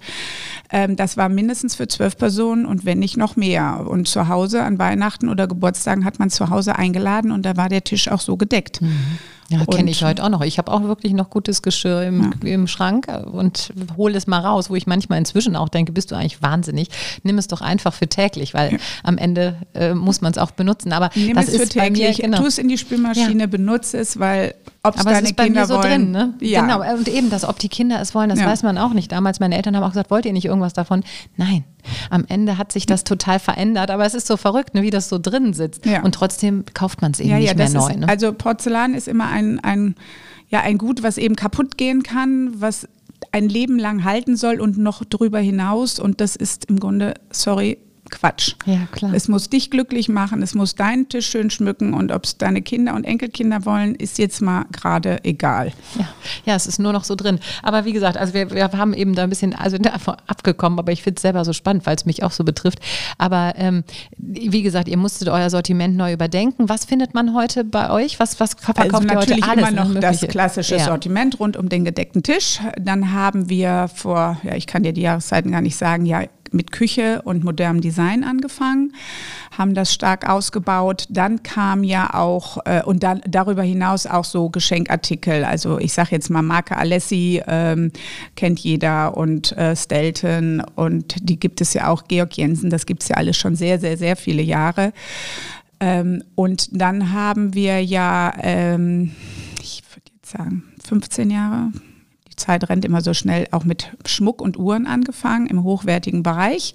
ähm, 0.72 0.96
das 0.96 1.18
war 1.18 1.30
mindestens 1.30 1.76
für 1.76 1.88
zwölf 1.88 2.18
Personen 2.18 2.66
und 2.66 2.86
wenn 2.86 3.00
nicht 3.00 3.18
noch 3.18 3.36
mehr. 3.36 3.86
Und 3.88 4.08
zu 4.08 4.28
Hause 4.28 4.64
an 4.64 4.80
Weihnachten 4.80 5.30
oder 5.30 5.48
Geburtstagen 5.48 6.06
hat 6.06 6.20
man 6.20 6.30
zu 6.30 6.50
Hause 6.50 6.76
eingeladen 6.76 7.32
und 7.32 7.44
da 7.46 7.58
war 7.58 7.70
der 7.70 7.84
Tisch 7.84 8.10
auch 8.10 8.22
so 8.22 8.38
gedeckt. 8.38 8.82
Mhm. 8.82 9.20
Ja, 9.50 9.66
kenne 9.66 9.90
ich 9.90 10.04
heute 10.04 10.24
auch 10.24 10.30
noch. 10.30 10.42
Ich 10.42 10.58
habe 10.58 10.72
auch 10.72 10.84
wirklich 10.84 11.14
noch 11.14 11.30
gutes 11.30 11.62
Geschirr 11.62 12.04
im, 12.04 12.34
ja. 12.44 12.50
im 12.54 12.68
Schrank 12.68 13.08
und 13.32 13.72
hole 13.96 14.18
es 14.18 14.28
mal 14.28 14.40
raus, 14.40 14.70
wo 14.70 14.76
ich 14.76 14.88
manchmal 14.88 15.20
inzwischen 15.20 15.56
auch 15.56 15.70
denke, 15.70 15.94
bist 15.94 16.12
du 16.12 16.16
eigentlich 16.16 16.42
wahnsinnig. 16.42 16.90
Nimm 17.24 17.38
es 17.38 17.48
doch 17.48 17.62
einfach 17.62 17.94
für 17.94 18.08
täglich, 18.08 18.54
weil 18.54 18.74
ja. 18.74 18.78
am 19.04 19.18
Ende 19.18 19.56
äh, 19.74 19.94
muss 19.94 20.22
man 20.22 20.32
es 20.32 20.38
auch 20.38 20.52
benutzen. 20.52 20.92
Aber 20.92 21.10
Nimm 21.16 21.36
das 21.36 21.48
es 21.48 21.58
für 21.58 21.64
ist 21.64 21.72
täglich, 21.74 22.18
genau. 22.18 22.40
tu 22.40 22.46
es 22.46 22.58
in 22.58 22.68
die 22.68 22.78
Spülmaschine, 22.78 23.48
benutze 23.48 23.98
es, 23.98 24.20
weil 24.20 24.54
ob 24.88 24.98
es 24.98 25.04
deine 25.04 25.28
ist 25.28 25.36
bei 25.36 25.46
Kinder 25.46 25.62
mir 25.62 25.68
so 25.68 25.76
wollen. 25.76 25.84
drin, 25.84 26.12
ne? 26.12 26.34
Ja. 26.40 26.62
Genau. 26.62 26.94
Und 26.94 27.08
eben, 27.08 27.30
dass 27.30 27.44
ob 27.44 27.60
die 27.60 27.70
Kinder 27.70 28.02
es 28.02 28.16
wollen, 28.16 28.30
das 28.30 28.40
weiß 28.40 28.64
man 28.64 28.78
auch 28.78 28.94
nicht. 28.94 29.12
Damals 29.12 29.40
meine 29.40 29.56
Eltern 29.56 29.76
haben 29.76 29.84
auch 29.84 29.90
gesagt, 29.90 30.12
wollt 30.12 30.26
ihr 30.26 30.34
nicht 30.34 30.46
irgendwas 30.46 30.74
davon? 30.74 31.04
Nein. 31.36 31.64
Am 32.10 32.26
Ende 32.28 32.58
hat 32.58 32.72
sich 32.72 32.86
das 32.86 33.04
total 33.04 33.40
verändert, 33.40 33.92
aber 33.92 34.06
es 34.06 34.14
ist 34.14 34.28
so 34.28 34.38
verrückt, 34.38 34.74
ne, 34.74 34.82
wie 34.82 34.90
das 34.90 35.10
so 35.10 35.20
drin 35.20 35.54
sitzt. 35.54 35.86
Und 36.04 36.14
trotzdem 36.16 36.66
kauft 36.74 37.02
man 37.02 37.12
es 37.12 37.20
eben 37.20 37.38
nicht 37.38 37.56
mehr 37.56 37.70
neu. 37.70 37.94
Ne? 37.96 38.10
Also 38.10 38.34
Porzellan 38.34 38.94
ist 38.94 39.08
immer 39.08 39.30
ein, 39.30 39.60
ein 39.60 39.96
ja 40.50 40.62
ein 40.62 40.78
Gut, 40.78 41.04
was 41.04 41.18
eben 41.18 41.36
kaputt 41.36 41.78
gehen 41.78 42.04
kann, 42.04 42.54
was 42.62 42.88
ein 43.32 43.50
Leben 43.50 43.78
lang 43.80 44.04
halten 44.04 44.36
soll 44.36 44.60
und 44.60 44.78
noch 44.78 45.04
drüber 45.04 45.40
hinaus. 45.40 46.00
Und 46.00 46.22
das 46.22 46.36
ist 46.36 46.66
im 46.66 46.80
Grunde, 46.80 47.16
sorry, 47.32 47.78
Quatsch. 48.10 48.56
Ja, 48.66 48.88
klar. 48.92 49.14
Es 49.14 49.28
muss 49.28 49.50
dich 49.50 49.70
glücklich 49.70 50.10
machen, 50.10 50.42
es 50.42 50.54
muss 50.56 50.76
deinen 50.76 51.10
Tisch 51.10 51.28
schön 51.28 51.50
schmücken 51.50 51.94
und 51.94 52.12
ob 52.12 52.26
es 52.26 52.38
deine 52.38 52.62
Kinder 52.62 52.94
und 52.94 53.04
Enkelkinder 53.04 53.66
wollen, 53.66 53.96
ist 53.96 54.18
jetzt 54.18 54.42
mal 54.42 54.66
gerade 54.72 55.24
egal. 55.24 55.72
Ja. 55.98 56.08
ja, 56.46 56.56
es 56.56 56.68
ist 56.68 56.80
nur 56.80 56.94
noch 56.94 57.04
so 57.04 57.16
drin. 57.16 57.40
Aber 57.64 57.86
wie 57.86 57.94
gesagt, 57.94 58.18
also 58.18 58.34
wir, 58.34 58.52
wir 58.52 58.72
haben 58.72 58.94
eben 58.94 59.16
da 59.16 59.24
ein 59.24 59.30
bisschen 59.30 59.54
also 59.56 59.78
abgekommen, 60.28 60.80
aber 60.80 60.92
ich 60.92 61.04
finde 61.04 61.18
es 61.18 61.22
selber 61.22 61.46
so 61.46 61.54
spannend, 61.54 61.86
weil 61.86 61.96
es 61.96 62.06
mich 62.06 62.24
auch 62.24 62.32
so 62.32 62.44
betrifft. 62.44 62.80
Aber 63.18 63.54
ähm, 63.58 63.84
wie 64.18 64.62
gesagt, 64.62 64.88
ihr 64.88 64.98
musstet 64.98 65.30
euer 65.30 65.50
Sortiment 65.50 65.96
neu 65.96 66.14
überdenken. 66.14 66.70
Was 66.70 66.86
findet 66.86 67.14
man 67.14 67.34
heute 67.34 67.64
bei 67.64 67.90
euch? 67.90 68.20
Was, 68.20 68.40
was 68.40 68.54
verkauft 68.54 68.94
also 68.94 69.08
ihr 69.08 69.10
heute 69.10 69.32
natürlich 69.32 69.44
alles? 69.44 69.70
immer 69.70 69.84
noch 69.84 69.94
ne, 69.94 70.00
das 70.00 70.22
klassische 70.22 70.78
Ja. 70.78 70.86
Sortiment 70.86 71.40
rund 71.40 71.58
um 71.58 71.70
den 71.70 71.86
gedeckten 71.86 72.24
Tisch. 72.24 72.60
Dann 72.80 73.14
haben 73.14 73.50
wir 73.50 73.90
vor, 73.94 74.38
ja, 74.44 74.56
ich 74.56 74.68
kann 74.68 74.84
dir 74.84 74.94
die 74.94 75.02
Jahreszeiten 75.02 75.52
gar 75.52 75.62
nicht 75.62 75.76
sagen, 75.76 76.06
ja, 76.06 76.24
mit 76.54 76.72
Küche 76.72 77.22
und 77.24 77.44
modernem 77.44 77.82
Design 77.82 78.24
angefangen, 78.24 78.94
haben 79.58 79.74
das 79.74 79.94
stark 79.94 80.30
ausgebaut. 80.30 81.06
Dann 81.10 81.44
kam 81.44 81.84
ja 81.84 82.14
auch, 82.14 82.60
äh, 82.66 82.84
und 82.84 83.04
dann 83.04 83.22
darüber 83.28 83.64
hinaus 83.64 84.06
auch 84.06 84.26
so 84.26 84.50
Geschenkartikel. 84.50 85.44
Also 85.44 85.80
ich 85.80 85.94
sage 85.94 86.10
jetzt 86.12 86.30
mal 86.30 86.42
Marke 86.42 86.78
Alessi, 86.78 87.42
ähm, 87.48 87.92
kennt 88.36 88.60
jeder 88.60 89.18
und 89.18 89.52
äh, 89.58 89.76
Stelton 89.76 90.62
und 90.76 91.16
die 91.22 91.40
gibt 91.40 91.62
es 91.62 91.74
ja 91.74 91.88
auch, 91.88 92.06
Georg 92.08 92.38
Jensen, 92.38 92.70
das 92.70 92.86
gibt 92.86 93.04
es 93.04 93.10
ja 93.10 93.18
alles 93.18 93.38
schon 93.38 93.56
sehr, 93.56 93.80
sehr, 93.80 93.98
sehr 93.98 94.16
viele 94.16 94.42
Jahre. 94.42 94.94
Ähm, 95.80 96.24
und 96.36 96.70
dann 96.72 97.14
haben 97.14 97.54
wir 97.54 97.84
ja, 97.84 98.34
ähm, 98.42 99.12
ich 99.62 99.84
würde 99.92 100.12
jetzt 100.16 100.32
sagen, 100.32 100.64
15 100.84 101.30
Jahre. 101.30 101.72
Zeit 102.38 102.70
rennt 102.70 102.86
immer 102.86 103.02
so 103.02 103.14
schnell, 103.14 103.48
auch 103.52 103.66
mit 103.66 103.92
Schmuck 104.06 104.42
und 104.42 104.58
Uhren 104.58 104.88
angefangen 104.88 105.48
im 105.48 105.64
hochwertigen 105.64 106.24
Bereich. 106.24 106.74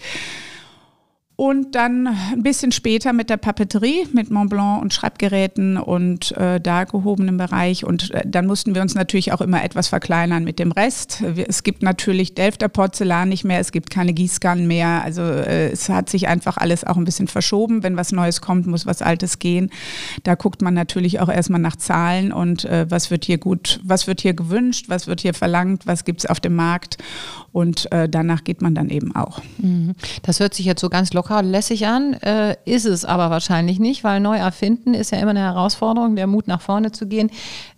Und 1.43 1.75
dann 1.75 2.07
ein 2.07 2.45
bisschen 2.45 2.71
später 2.71 3.13
mit 3.13 3.29
der 3.29 3.37
Papeterie, 3.37 4.07
mit 4.13 4.31
Montblanc 4.31 4.81
und 4.81 4.95
Schreibgeräten 4.95 5.77
und 5.77 6.31
äh, 6.37 6.61
da 6.61 6.85
gehobenem 6.85 7.37
Bereich. 7.37 7.85
Und 7.85 8.13
äh, 8.13 8.23
dann 8.25 8.47
mussten 8.47 8.77
wir 8.77 8.83
uns 8.83 8.95
natürlich 8.95 9.33
auch 9.33 9.41
immer 9.41 9.65
etwas 9.65 9.89
verkleinern 9.89 10.45
mit 10.45 10.61
dem 10.61 10.71
Rest. 10.71 11.21
Wir, 11.35 11.49
es 11.49 11.65
gibt 11.65 11.83
natürlich 11.83 12.37
Delfter 12.37 12.69
Porzellan 12.69 13.29
nicht 13.29 13.43
mehr, 13.43 13.59
es 13.59 13.73
gibt 13.73 13.91
keine 13.91 14.13
Gießkannen 14.13 14.69
mehr. 14.69 15.03
Also 15.03 15.23
äh, 15.23 15.71
es 15.71 15.89
hat 15.89 16.09
sich 16.09 16.29
einfach 16.29 16.59
alles 16.59 16.85
auch 16.85 16.97
ein 16.97 17.05
bisschen 17.05 17.27
verschoben. 17.27 17.83
Wenn 17.83 17.97
was 17.97 18.13
Neues 18.13 18.41
kommt, 18.41 18.69
muss 18.69 18.87
was 18.87 19.03
Altes 19.03 19.41
gehen. 19.41 19.71
Da 20.23 20.37
guckt 20.37 20.63
man 20.63 20.75
natürlich 20.75 21.19
auch 21.19 21.29
erstmal 21.29 21.61
nach 21.61 21.75
Zahlen 21.75 22.33
und 22.33 22.67
äh, 22.67 22.87
was 22.89 23.11
wird 23.11 23.25
hier 23.25 23.39
gut, 23.39 23.81
was 23.83 24.07
wird 24.07 24.21
hier 24.21 24.35
gewünscht, 24.35 24.85
was 24.87 25.09
wird 25.09 25.23
hier 25.23 25.35
verlangt, 25.35 25.89
was 25.89 26.05
gibt 26.05 26.21
es 26.21 26.27
auf 26.27 26.39
dem 26.39 26.55
Markt. 26.55 26.99
Und 27.53 27.91
äh, 27.93 28.09
danach 28.09 28.45
geht 28.45 28.63
man 28.63 28.75
dann 28.75 28.89
eben 28.89 29.15
auch. 29.15 29.41
Mhm. 29.59 29.95
Das 30.23 30.41
hört 30.41 30.55
sich 30.55 30.65
jetzt 30.65 30.81
so 30.81 30.89
ganz 30.89 31.13
locker 31.13 31.43
lässig 31.43 31.87
an, 31.87 32.15
äh, 32.15 32.57
ist 32.65 32.87
es 32.87 33.05
aber 33.05 33.31
wahrscheinlich 33.31 33.79
nicht, 33.79 34.05
weil 34.05 34.21
neu 34.21 34.37
erfinden 34.37 34.95
ist 34.95 35.13
ja 35.13 35.19
immer 35.19 35.31
eine 35.31 35.41
Herausforderung, 35.41 36.17
der 36.17 36.27
Mut 36.27 36.49
nach 36.49 36.63
vorne 36.63 36.93
zu 36.93 37.07
gehen. 37.07 37.31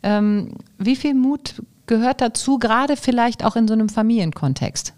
Ähm, 0.02 0.52
wie 0.78 0.96
viel 0.96 1.14
Mut 1.14 1.62
gehört 1.86 2.20
dazu, 2.20 2.58
gerade 2.58 2.96
vielleicht 2.96 3.44
auch 3.44 3.56
in 3.56 3.66
so 3.66 3.74
einem 3.74 3.88
Familienkontext? 3.88 4.94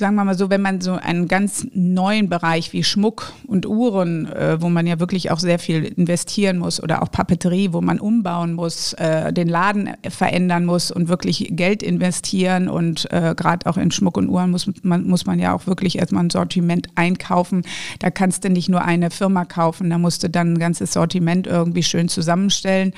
Sagen 0.00 0.16
wir 0.16 0.24
mal 0.24 0.36
so, 0.36 0.50
wenn 0.50 0.62
man 0.62 0.80
so 0.80 0.94
einen 0.94 1.28
ganz 1.28 1.66
neuen 1.72 2.28
Bereich 2.28 2.72
wie 2.72 2.82
Schmuck 2.82 3.32
und 3.46 3.66
Uhren, 3.66 4.26
äh, 4.26 4.60
wo 4.60 4.68
man 4.68 4.86
ja 4.86 4.98
wirklich 4.98 5.30
auch 5.30 5.38
sehr 5.38 5.60
viel 5.60 5.84
investieren 5.84 6.58
muss 6.58 6.82
oder 6.82 7.02
auch 7.02 7.10
Papeterie, 7.12 7.72
wo 7.72 7.80
man 7.80 8.00
umbauen 8.00 8.54
muss, 8.54 8.94
äh, 8.94 9.32
den 9.32 9.46
Laden 9.46 9.90
verändern 10.08 10.64
muss 10.64 10.90
und 10.90 11.08
wirklich 11.08 11.50
Geld 11.52 11.82
investieren 11.84 12.68
und 12.68 13.12
äh, 13.12 13.34
gerade 13.36 13.66
auch 13.70 13.76
in 13.76 13.92
Schmuck 13.92 14.16
und 14.16 14.28
Uhren 14.28 14.50
muss 14.50 14.68
man, 14.82 15.06
muss 15.06 15.26
man 15.26 15.38
ja 15.38 15.54
auch 15.54 15.66
wirklich 15.66 15.98
erstmal 15.98 16.24
ein 16.24 16.30
Sortiment 16.30 16.88
einkaufen. 16.96 17.62
Da 18.00 18.10
kannst 18.10 18.42
du 18.44 18.50
nicht 18.50 18.68
nur 18.68 18.82
eine 18.82 19.10
Firma 19.10 19.44
kaufen, 19.44 19.90
da 19.90 19.98
musst 19.98 20.24
du 20.24 20.30
dann 20.30 20.54
ein 20.54 20.58
ganzes 20.58 20.94
Sortiment 20.94 21.46
irgendwie 21.46 21.82
schön 21.82 22.08
zusammenstellen. 22.08 22.94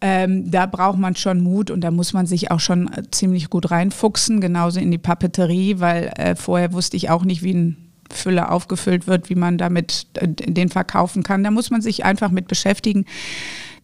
Ähm, 0.00 0.50
da 0.50 0.66
braucht 0.66 0.98
man 0.98 1.16
schon 1.16 1.40
Mut 1.40 1.70
und 1.70 1.80
da 1.80 1.90
muss 1.90 2.12
man 2.12 2.26
sich 2.26 2.50
auch 2.50 2.60
schon 2.60 2.92
äh, 2.92 3.02
ziemlich 3.10 3.50
gut 3.50 3.70
reinfuchsen, 3.70 4.40
genauso 4.40 4.80
in 4.80 4.90
die 4.90 4.98
Papeterie, 4.98 5.80
weil 5.80 6.12
äh, 6.16 6.34
vorher 6.34 6.72
wusste 6.72 6.96
ich 6.96 7.10
auch 7.10 7.24
nicht, 7.24 7.42
wie 7.42 7.54
ein 7.54 7.76
Füller 8.10 8.52
aufgefüllt 8.52 9.06
wird, 9.06 9.30
wie 9.30 9.34
man 9.34 9.58
damit 9.58 10.06
äh, 10.14 10.28
den 10.28 10.68
verkaufen 10.68 11.22
kann. 11.22 11.44
Da 11.44 11.50
muss 11.50 11.70
man 11.70 11.82
sich 11.82 12.04
einfach 12.04 12.30
mit 12.30 12.48
beschäftigen. 12.48 13.04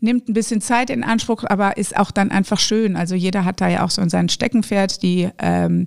Nimmt 0.00 0.28
ein 0.28 0.34
bisschen 0.34 0.60
Zeit 0.60 0.90
in 0.90 1.04
Anspruch, 1.04 1.44
aber 1.46 1.76
ist 1.76 1.96
auch 1.96 2.10
dann 2.10 2.30
einfach 2.30 2.58
schön. 2.58 2.96
Also 2.96 3.14
jeder 3.14 3.44
hat 3.44 3.60
da 3.60 3.68
ja 3.68 3.84
auch 3.84 3.90
so 3.90 4.06
sein 4.08 4.28
Steckenpferd, 4.28 5.02
die 5.02 5.28
ähm, 5.38 5.86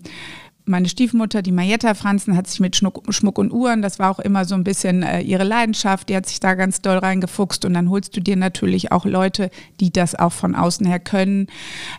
meine 0.65 0.89
Stiefmutter, 0.89 1.41
die 1.41 1.51
Marietta 1.51 1.93
Franzen, 1.93 2.35
hat 2.35 2.47
sich 2.47 2.59
mit 2.59 2.75
Schmuck, 2.75 3.03
Schmuck 3.09 3.37
und 3.37 3.51
Uhren, 3.51 3.81
das 3.81 3.99
war 3.99 4.09
auch 4.09 4.19
immer 4.19 4.45
so 4.45 4.55
ein 4.55 4.63
bisschen 4.63 5.03
äh, 5.03 5.21
ihre 5.21 5.43
Leidenschaft, 5.43 6.09
die 6.09 6.15
hat 6.15 6.25
sich 6.25 6.39
da 6.39 6.55
ganz 6.55 6.81
doll 6.81 6.97
reingefuchst. 6.97 7.65
Und 7.65 7.73
dann 7.73 7.89
holst 7.89 8.15
du 8.15 8.21
dir 8.21 8.35
natürlich 8.35 8.91
auch 8.91 9.05
Leute, 9.05 9.49
die 9.79 9.91
das 9.91 10.15
auch 10.15 10.31
von 10.31 10.55
außen 10.55 10.85
her 10.85 10.99
können, 10.99 11.47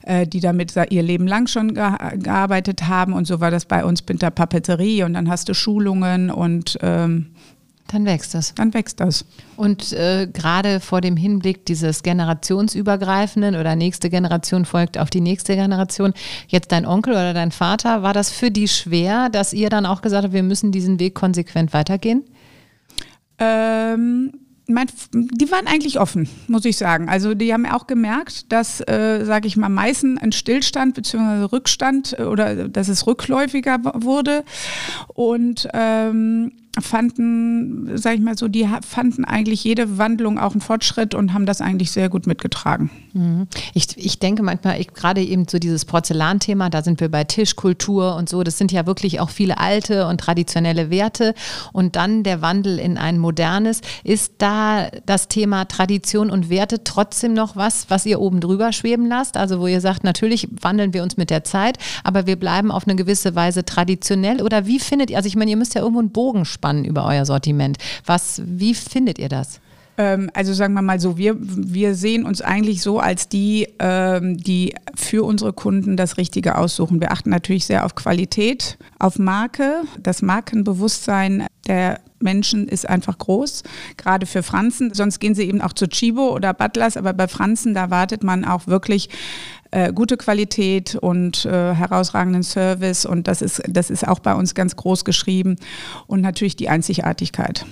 äh, 0.02 0.26
die 0.26 0.40
damit 0.40 0.74
ihr 0.90 1.02
Leben 1.02 1.26
lang 1.26 1.46
schon 1.46 1.74
ge 1.74 1.86
gearbeitet 2.16 2.88
haben. 2.88 3.12
Und 3.12 3.26
so 3.26 3.40
war 3.40 3.50
das 3.50 3.64
bei 3.64 3.84
uns 3.84 4.04
mit 4.08 4.22
der 4.22 4.30
Papeterie. 4.30 5.04
Und 5.04 5.14
dann 5.14 5.30
hast 5.30 5.48
du 5.48 5.54
Schulungen 5.54 6.30
und 6.30 6.78
ähm, 6.82 7.26
dann 7.88 8.04
wächst 8.04 8.34
das. 8.34 8.54
Dann 8.54 8.74
wächst 8.74 9.00
das. 9.00 9.24
Und 9.56 9.92
äh, 9.92 10.28
gerade 10.32 10.80
vor 10.80 11.00
dem 11.00 11.16
Hinblick 11.16 11.66
dieses 11.66 12.02
generationsübergreifenden 12.02 13.56
oder 13.56 13.76
nächste 13.76 14.10
Generation 14.10 14.64
folgt 14.64 14.98
auf 14.98 15.10
die 15.10 15.20
nächste 15.20 15.54
Generation, 15.54 16.12
jetzt 16.48 16.72
dein 16.72 16.86
Onkel 16.86 17.12
oder 17.12 17.32
dein 17.34 17.52
Vater, 17.52 18.02
war 18.02 18.12
das 18.12 18.30
für 18.30 18.50
die 18.50 18.68
schwer, 18.68 19.28
dass 19.28 19.52
ihr 19.52 19.70
dann 19.70 19.86
auch 19.86 20.02
gesagt 20.02 20.24
habt, 20.24 20.34
wir 20.34 20.42
müssen 20.42 20.72
diesen 20.72 20.98
Weg 20.98 21.14
konsequent 21.14 21.72
weitergehen? 21.72 22.24
Ähm, 23.38 24.32
mein, 24.68 24.88
die 25.12 25.50
waren 25.50 25.66
eigentlich 25.66 26.00
offen, 26.00 26.28
muss 26.48 26.64
ich 26.64 26.76
sagen. 26.76 27.08
Also 27.08 27.34
die 27.34 27.52
haben 27.52 27.66
auch 27.66 27.86
gemerkt, 27.86 28.50
dass, 28.52 28.80
äh, 28.80 29.24
sage 29.24 29.46
ich 29.46 29.56
mal, 29.56 29.68
Meißen 29.68 30.18
ein 30.18 30.32
Stillstand 30.32 30.94
bzw. 30.94 31.44
Rückstand 31.44 32.18
oder 32.18 32.68
dass 32.68 32.88
es 32.88 33.06
rückläufiger 33.06 33.78
wurde 33.94 34.44
und 35.14 35.68
ähm, 35.72 36.52
fanden, 36.78 37.96
sag 37.96 38.14
ich 38.14 38.20
mal 38.20 38.36
so, 38.36 38.48
die 38.48 38.68
fanden 38.86 39.24
eigentlich 39.24 39.64
jede 39.64 39.98
Wandlung 39.98 40.38
auch 40.38 40.52
einen 40.52 40.60
Fortschritt 40.60 41.14
und 41.14 41.32
haben 41.32 41.46
das 41.46 41.60
eigentlich 41.60 41.90
sehr 41.90 42.08
gut 42.08 42.26
mitgetragen. 42.26 42.90
Ich, 43.72 43.96
ich 43.96 44.18
denke 44.18 44.42
manchmal, 44.42 44.78
ich, 44.80 44.92
gerade 44.92 45.22
eben 45.22 45.48
so 45.48 45.58
dieses 45.58 45.86
Porzellanthema, 45.86 46.68
da 46.68 46.82
sind 46.82 47.00
wir 47.00 47.08
bei 47.08 47.24
Tischkultur 47.24 48.14
und 48.16 48.28
so, 48.28 48.42
das 48.42 48.58
sind 48.58 48.72
ja 48.72 48.86
wirklich 48.86 49.20
auch 49.20 49.30
viele 49.30 49.58
alte 49.58 50.06
und 50.06 50.20
traditionelle 50.20 50.90
Werte 50.90 51.34
und 51.72 51.96
dann 51.96 52.22
der 52.22 52.42
Wandel 52.42 52.78
in 52.78 52.98
ein 52.98 53.18
modernes. 53.18 53.80
Ist 54.04 54.34
da 54.38 54.88
das 55.06 55.28
Thema 55.28 55.64
Tradition 55.64 56.30
und 56.30 56.50
Werte 56.50 56.84
trotzdem 56.84 57.32
noch 57.32 57.56
was, 57.56 57.88
was 57.88 58.04
ihr 58.04 58.20
oben 58.20 58.40
drüber 58.40 58.72
schweben 58.72 59.06
lasst? 59.06 59.38
Also 59.38 59.60
wo 59.60 59.66
ihr 59.66 59.80
sagt, 59.80 60.04
natürlich 60.04 60.48
wandeln 60.60 60.92
wir 60.92 61.02
uns 61.02 61.16
mit 61.16 61.30
der 61.30 61.42
Zeit, 61.42 61.78
aber 62.04 62.26
wir 62.26 62.36
bleiben 62.36 62.70
auf 62.70 62.86
eine 62.86 62.96
gewisse 62.96 63.34
Weise 63.34 63.64
traditionell 63.64 64.42
oder 64.42 64.66
wie 64.66 64.78
findet 64.78 65.10
ihr, 65.10 65.16
also 65.16 65.26
ich 65.26 65.36
meine, 65.36 65.50
ihr 65.50 65.56
müsst 65.56 65.74
ja 65.74 65.80
irgendwo 65.80 66.00
einen 66.00 66.10
Bogen 66.10 66.44
spannen 66.44 66.65
über 66.84 67.06
euer 67.06 67.24
Sortiment. 67.24 67.78
Was, 68.04 68.42
wie 68.44 68.74
findet 68.74 69.18
ihr 69.18 69.28
das? 69.28 69.60
Ähm, 69.98 70.30
also 70.34 70.52
sagen 70.52 70.74
wir 70.74 70.82
mal 70.82 71.00
so, 71.00 71.16
wir, 71.16 71.36
wir 71.38 71.94
sehen 71.94 72.26
uns 72.26 72.42
eigentlich 72.42 72.82
so 72.82 72.98
als 73.00 73.28
die, 73.28 73.68
ähm, 73.78 74.36
die 74.36 74.74
für 74.94 75.24
unsere 75.24 75.52
Kunden 75.52 75.96
das 75.96 76.18
Richtige 76.18 76.58
aussuchen. 76.58 77.00
Wir 77.00 77.12
achten 77.12 77.30
natürlich 77.30 77.66
sehr 77.66 77.84
auf 77.84 77.94
Qualität, 77.94 78.78
auf 78.98 79.18
Marke. 79.18 79.82
Das 79.98 80.22
Markenbewusstsein 80.22 81.46
der 81.66 82.00
Menschen 82.20 82.68
ist 82.68 82.88
einfach 82.88 83.18
groß, 83.18 83.62
gerade 83.96 84.26
für 84.26 84.42
Franzen. 84.42 84.94
Sonst 84.94 85.18
gehen 85.18 85.34
sie 85.34 85.44
eben 85.44 85.60
auch 85.60 85.72
zu 85.72 85.86
Chibo 85.88 86.34
oder 86.34 86.54
Butlers, 86.54 86.96
aber 86.96 87.12
bei 87.12 87.28
Franzen, 87.28 87.74
da 87.74 87.90
wartet 87.90 88.22
man 88.22 88.44
auch 88.44 88.66
wirklich 88.66 89.08
äh, 89.70 89.92
gute 89.92 90.16
Qualität 90.16 90.94
und 90.94 91.44
äh, 91.44 91.74
herausragenden 91.74 92.42
Service 92.42 93.06
und 93.06 93.28
das 93.28 93.42
ist, 93.42 93.62
das 93.68 93.90
ist 93.90 94.06
auch 94.06 94.20
bei 94.20 94.34
uns 94.34 94.54
ganz 94.54 94.76
groß 94.76 95.04
geschrieben 95.04 95.56
und 96.06 96.20
natürlich 96.20 96.56
die 96.56 96.68
Einzigartigkeit. 96.68 97.66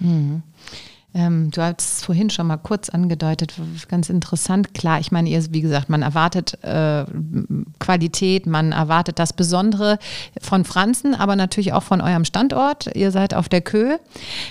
Mhm. 0.00 0.42
Ähm, 1.14 1.50
du 1.50 1.62
hast 1.62 1.80
es 1.80 2.04
vorhin 2.04 2.28
schon 2.28 2.46
mal 2.46 2.58
kurz 2.58 2.90
angedeutet, 2.90 3.54
ganz 3.88 4.10
interessant. 4.10 4.74
Klar, 4.74 5.00
ich 5.00 5.10
meine, 5.10 5.30
ihr, 5.30 5.42
wie 5.52 5.62
gesagt, 5.62 5.88
man 5.88 6.02
erwartet 6.02 6.62
äh, 6.62 7.06
Qualität, 7.78 8.46
man 8.46 8.72
erwartet 8.72 9.18
das 9.18 9.32
Besondere 9.32 9.98
von 10.40 10.66
Franzen, 10.66 11.14
aber 11.14 11.34
natürlich 11.34 11.72
auch 11.72 11.82
von 11.82 12.02
eurem 12.02 12.26
Standort. 12.26 12.94
Ihr 12.94 13.10
seid 13.10 13.32
auf 13.32 13.48
der 13.48 13.62
Kö. 13.62 13.96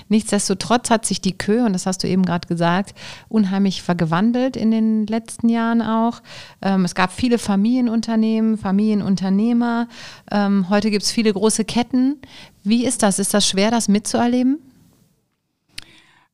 Nichtsdestotrotz 0.08 0.90
hat 0.90 1.06
sich 1.06 1.20
die 1.20 1.38
Kö, 1.38 1.64
und 1.64 1.74
das 1.74 1.86
hast 1.86 2.02
du 2.02 2.08
eben 2.08 2.24
gerade 2.24 2.48
gesagt, 2.48 2.92
unheimlich 3.28 3.82
vergewandelt 3.82 4.56
in 4.56 4.72
den 4.72 5.06
letzten 5.06 5.48
Jahren 5.48 5.80
auch. 5.80 6.22
Ähm, 6.60 6.84
es 6.84 6.96
gab 6.96 7.12
viele 7.12 7.38
Familienunternehmen, 7.38 8.58
Familienunternehmer. 8.58 9.86
Ähm, 10.32 10.68
heute 10.68 10.90
gibt 10.90 11.04
es 11.04 11.12
viele 11.12 11.32
große 11.32 11.64
Ketten. 11.64 12.16
Wie 12.64 12.84
ist 12.84 13.04
das? 13.04 13.20
Ist 13.20 13.32
das 13.32 13.46
schwer, 13.46 13.70
das 13.70 13.86
mitzuerleben? 13.86 14.58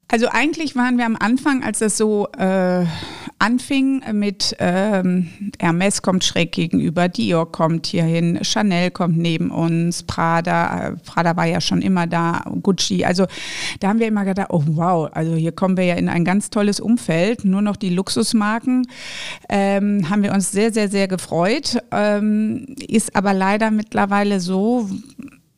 Also 0.08 0.28
eigentlich 0.28 0.76
waren 0.76 0.98
wir 0.98 1.06
am 1.06 1.16
Anfang, 1.18 1.64
als 1.64 1.78
das 1.78 1.96
so 1.96 2.28
äh, 2.38 2.84
anfing 3.38 4.02
mit 4.12 4.54
ähm, 4.58 5.28
Hermes 5.58 6.02
kommt 6.02 6.24
schräg 6.24 6.52
gegenüber, 6.52 7.08
Dior 7.08 7.50
kommt 7.50 7.86
hierhin, 7.86 8.44
Chanel 8.44 8.90
kommt 8.90 9.16
neben 9.16 9.50
uns, 9.50 10.02
Prada, 10.02 10.88
äh, 10.88 10.96
Prada 11.04 11.36
war 11.36 11.46
ja 11.46 11.60
schon 11.60 11.82
immer 11.82 12.06
da, 12.06 12.44
Gucci. 12.62 13.04
Also 13.04 13.26
da 13.80 13.88
haben 13.88 13.98
wir 13.98 14.06
immer 14.06 14.24
gedacht, 14.24 14.48
oh 14.50 14.62
wow, 14.66 15.10
also 15.12 15.34
hier 15.34 15.52
kommen 15.52 15.76
wir 15.76 15.84
ja 15.84 15.94
in 15.94 16.08
ein 16.08 16.24
ganz 16.24 16.50
tolles 16.50 16.80
Umfeld, 16.80 17.44
nur 17.44 17.62
noch 17.62 17.76
die 17.76 17.90
Luxusmarken. 17.90 18.86
Ähm, 19.48 20.08
haben 20.10 20.22
wir 20.22 20.32
uns 20.32 20.52
sehr, 20.52 20.72
sehr, 20.72 20.88
sehr 20.88 21.08
gefreut. 21.08 21.78
Ähm, 21.90 22.66
ist 22.88 23.16
aber 23.16 23.32
leider 23.32 23.70
mittlerweile 23.70 24.40
so, 24.40 24.88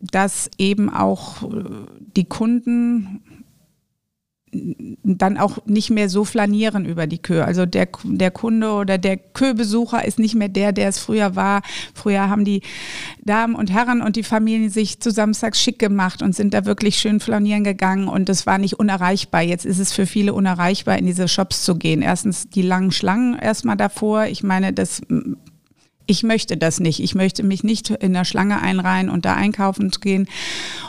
dass 0.00 0.50
eben 0.56 0.88
auch 0.88 1.42
äh, 1.42 1.64
die 2.16 2.24
Kunden 2.24 3.20
dann 5.02 5.38
auch 5.38 5.58
nicht 5.66 5.90
mehr 5.90 6.08
so 6.08 6.24
flanieren 6.24 6.84
über 6.84 7.06
die 7.06 7.18
Kö. 7.18 7.42
Also 7.42 7.66
der, 7.66 7.88
der 8.04 8.30
Kunde 8.30 8.70
oder 8.72 8.98
der 8.98 9.16
Kö-Besucher 9.16 10.04
ist 10.04 10.18
nicht 10.18 10.34
mehr 10.34 10.48
der, 10.48 10.72
der 10.72 10.88
es 10.88 10.98
früher 10.98 11.36
war. 11.36 11.62
Früher 11.94 12.28
haben 12.28 12.44
die 12.44 12.62
Damen 13.24 13.54
und 13.54 13.72
Herren 13.72 14.02
und 14.02 14.16
die 14.16 14.22
Familien 14.22 14.70
sich 14.70 15.00
zu 15.00 15.10
Samstags 15.10 15.60
schick 15.60 15.78
gemacht 15.78 16.22
und 16.22 16.34
sind 16.34 16.54
da 16.54 16.64
wirklich 16.64 16.98
schön 16.98 17.20
flanieren 17.20 17.64
gegangen 17.64 18.08
und 18.08 18.28
es 18.28 18.46
war 18.46 18.58
nicht 18.58 18.78
unerreichbar. 18.78 19.42
Jetzt 19.42 19.64
ist 19.64 19.78
es 19.78 19.92
für 19.92 20.06
viele 20.06 20.34
unerreichbar, 20.34 20.98
in 20.98 21.06
diese 21.06 21.28
Shops 21.28 21.64
zu 21.64 21.76
gehen. 21.76 22.02
Erstens 22.02 22.48
die 22.48 22.62
langen 22.62 22.92
Schlangen 22.92 23.38
erstmal 23.38 23.76
davor. 23.76 24.26
Ich 24.26 24.42
meine, 24.42 24.72
das 24.72 25.02
ich 26.06 26.22
möchte 26.22 26.56
das 26.56 26.80
nicht. 26.80 27.00
Ich 27.00 27.14
möchte 27.14 27.42
mich 27.42 27.64
nicht 27.64 27.90
in 27.90 28.12
der 28.12 28.24
Schlange 28.24 28.62
einreihen 28.62 29.10
und 29.10 29.24
da 29.24 29.34
einkaufen 29.34 29.90
gehen. 30.00 30.28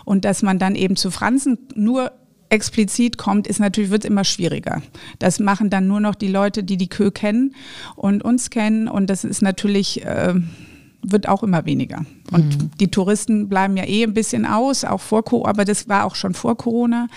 Und 0.05 0.25
dass 0.25 0.43
man 0.43 0.59
dann 0.59 0.75
eben 0.75 0.95
zu 0.95 1.12
Franzen 1.12 1.57
nur 1.75 2.12
explizit 2.50 3.18
kommt, 3.18 3.48
ist 3.48 3.60
natürlich, 3.60 3.89
wird 3.89 4.04
es 4.04 4.10
immer 4.10 4.24
schwieriger. 4.24 4.82
Das 5.20 5.39
machen 5.39 5.70
dann 5.70 5.88
nur 5.88 6.00
noch 6.00 6.16
die 6.16 6.27
Leute, 6.27 6.63
die 6.63 6.77
die 6.77 6.89
Kö 6.89 7.12
kennen 7.12 7.56
und 7.96 8.24
uns 8.24 8.50
kennen. 8.50 8.88
Und 8.88 9.10
das 9.10 9.24
ist 9.24 9.42
natürlich, 9.42 10.06
äh, 10.06 10.34
wird 11.01 11.27
auch 11.27 11.44
immer 11.44 11.66
weniger. 11.66 12.06
Und 12.32 12.62
mhm. 12.62 12.72
die 12.80 12.89
Touristen 12.89 13.50
bleiben 13.50 13.77
ja 13.77 13.86
eh 13.86 14.04
ein 14.04 14.13
bisschen 14.13 14.46
aus, 14.46 14.84
auch 14.84 15.01
vor 15.01 15.24
Corona, 15.24 15.50
aber 15.50 15.66
das 15.66 15.88
war 15.88 16.06
auch 16.06 16.16
schon 16.16 16.34
vor 16.34 16.58
Corona. 16.58 17.08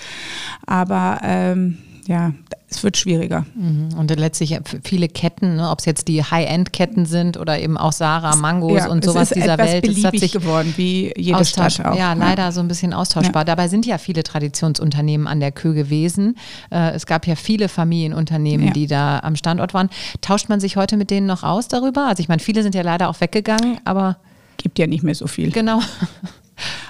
Aber 0.66 1.20
ähm, 1.22 1.78
ja, 2.10 2.32
es 2.68 2.82
wird 2.82 2.96
schwieriger. 2.96 3.46
Mhm. 3.54 3.96
Und 3.96 4.10
letztlich 4.18 4.58
viele 4.82 5.06
Ketten, 5.06 5.54
ne, 5.54 5.70
ob 5.70 5.78
es 5.78 5.84
jetzt 5.84 6.08
die 6.08 6.24
High-End-Ketten 6.24 7.06
sind 7.06 7.36
oder 7.36 7.60
eben 7.60 7.78
auch 7.78 7.92
Sarah, 7.92 8.34
Mangos 8.34 8.78
ja, 8.78 8.88
und 8.88 9.04
sowas 9.04 9.28
dieser 9.28 9.56
Welt. 9.58 9.86
Es 9.86 10.04
hat 10.04 10.18
sich 10.18 10.32
geworden, 10.32 10.74
wie 10.76 11.12
jede 11.16 11.44
Stadt 11.44 11.78
auch. 11.86 11.96
Ja, 11.96 12.14
leider 12.14 12.50
so 12.50 12.58
ein 12.58 12.66
bisschen 12.66 12.92
austauschbar. 12.92 13.42
Ja. 13.42 13.44
Dabei 13.44 13.68
sind 13.68 13.86
ja 13.86 13.96
viele 13.96 14.24
Traditionsunternehmen 14.24 15.28
an 15.28 15.38
der 15.38 15.52
Kö 15.52 15.72
gewesen. 15.72 16.36
Äh, 16.72 16.94
es 16.94 17.06
gab 17.06 17.28
ja 17.28 17.36
viele 17.36 17.68
Familienunternehmen, 17.68 18.66
ja. 18.66 18.72
die 18.72 18.88
da 18.88 19.20
am 19.20 19.36
Standort 19.36 19.72
waren. 19.72 19.88
Tauscht 20.20 20.48
man 20.48 20.58
sich 20.58 20.76
heute 20.76 20.96
mit 20.96 21.12
denen 21.12 21.28
noch 21.28 21.44
aus 21.44 21.68
darüber? 21.68 22.08
Also 22.08 22.22
ich 22.24 22.28
meine, 22.28 22.40
viele 22.40 22.64
sind 22.64 22.74
ja 22.74 22.82
leider 22.82 23.08
auch 23.08 23.20
weggegangen, 23.20 23.78
aber 23.84 24.16
gibt 24.56 24.80
ja 24.80 24.88
nicht 24.88 25.04
mehr 25.04 25.14
so 25.14 25.28
viel. 25.28 25.52
Genau. 25.52 25.78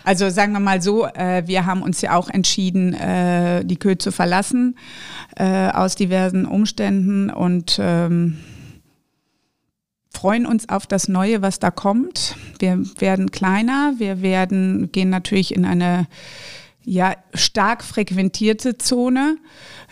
Also 0.05 0.31
sagen 0.31 0.53
wir 0.53 0.61
mal 0.61 0.83
so, 0.83 1.07
äh, 1.07 1.43
wir 1.47 1.67
haben 1.67 1.83
uns 1.83 2.01
ja 2.01 2.15
auch 2.15 2.29
entschieden, 2.29 2.95
äh, 2.95 3.65
die 3.65 3.77
Kö 3.77 3.97
zu 3.97 4.13
verlassen 4.13 4.77
äh, 5.37 5.69
aus 5.69 5.95
diversen 5.95 6.47
Umständen 6.47 7.31
und 7.31 7.79
ähm, 7.81 8.39
freuen 10.13 10.47
uns 10.47 10.69
auf 10.69 10.87
das 10.87 11.09
Neue, 11.09 11.43
was 11.43 11.59
da 11.59 11.71
kommt. 11.71 12.37
Wir 12.59 12.83
werden 12.99 13.31
kleiner, 13.31 13.95
wir 13.99 14.23
werden 14.23 14.91
gehen 14.93 15.11
natürlich 15.11 15.55
in 15.55 15.65
eine 15.65 16.07
ja, 16.85 17.15
stark 17.35 17.85
frequentierte 17.85 18.79
Zone, 18.79 19.37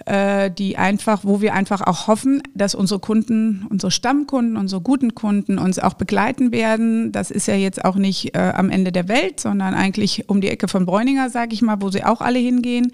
äh, 0.07 0.51
die 0.51 0.77
einfach, 0.77 1.25
wo 1.25 1.41
wir 1.41 1.55
einfach 1.55 1.83
auch 1.83 2.07
hoffen, 2.07 2.43
dass 2.55 2.75
unsere 2.75 2.99
Kunden, 2.99 3.67
unsere 3.69 3.91
Stammkunden, 3.91 4.57
unsere 4.57 4.81
guten 4.81 5.15
Kunden 5.15 5.59
uns 5.59 5.79
auch 5.79 5.95
begleiten 5.95 6.51
werden. 6.51 7.13
Das 7.13 7.31
ist 7.31 7.47
ja 7.47 7.55
jetzt 7.55 7.85
auch 7.85 7.97
nicht 7.97 8.35
äh, 8.35 8.53
am 8.55 8.71
Ende 8.71 8.91
der 8.91 9.09
Welt, 9.09 9.39
sondern 9.39 9.75
eigentlich 9.75 10.29
um 10.29 10.41
die 10.41 10.49
Ecke 10.49 10.67
von 10.69 10.87
Bräuninger, 10.87 11.29
sage 11.29 11.53
ich 11.53 11.63
mal, 11.63 11.81
wo 11.81 11.91
sie 11.91 12.05
auch 12.05 12.21
alle 12.21 12.39
hingehen. 12.39 12.93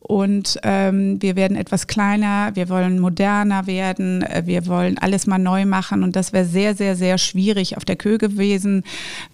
Und 0.00 0.58
ähm, 0.64 1.22
wir 1.22 1.36
werden 1.36 1.56
etwas 1.56 1.86
kleiner, 1.86 2.50
wir 2.54 2.68
wollen 2.68 2.98
moderner 2.98 3.68
werden, 3.68 4.22
äh, 4.22 4.42
wir 4.46 4.66
wollen 4.66 4.98
alles 4.98 5.28
mal 5.28 5.38
neu 5.38 5.64
machen. 5.64 6.02
Und 6.02 6.16
das 6.16 6.32
wäre 6.32 6.44
sehr, 6.44 6.74
sehr, 6.74 6.96
sehr 6.96 7.18
schwierig 7.18 7.76
auf 7.76 7.84
der 7.84 7.94
Kö 7.94 8.18
gewesen, 8.18 8.82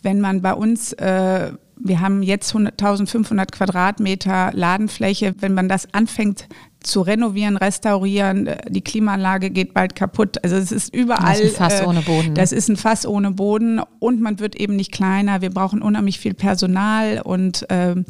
wenn 0.02 0.20
man 0.20 0.42
bei 0.42 0.52
uns 0.52 0.92
äh, 0.92 1.52
wir 1.80 2.00
haben 2.00 2.22
jetzt 2.22 2.54
1500 2.54 3.52
Quadratmeter 3.52 4.50
Ladenfläche. 4.52 5.34
Wenn 5.38 5.54
man 5.54 5.68
das 5.68 5.92
anfängt 5.92 6.48
zu 6.80 7.00
renovieren, 7.02 7.56
restaurieren, 7.56 8.46
äh, 8.46 8.70
die 8.70 8.82
Klimaanlage 8.82 9.50
geht 9.50 9.74
bald 9.74 9.94
kaputt. 9.94 10.42
Also 10.42 10.56
es 10.56 10.72
ist 10.72 10.94
überall. 10.94 11.34
Das 11.34 11.40
ist 11.40 11.60
ein 11.60 11.70
Fass 11.70 11.80
äh, 11.80 11.84
ohne 11.84 12.00
Boden. 12.02 12.34
Das 12.34 12.52
ist 12.52 12.68
ein 12.68 12.76
Fass 12.76 13.06
ohne 13.06 13.30
Boden 13.32 13.80
und 13.98 14.20
man 14.20 14.38
wird 14.38 14.56
eben 14.56 14.76
nicht 14.76 14.92
kleiner. 14.92 15.40
Wir 15.42 15.50
brauchen 15.50 15.82
unheimlich 15.82 16.18
viel 16.18 16.34
Personal 16.34 17.20
und 17.22 17.66
ähm, 17.68 18.04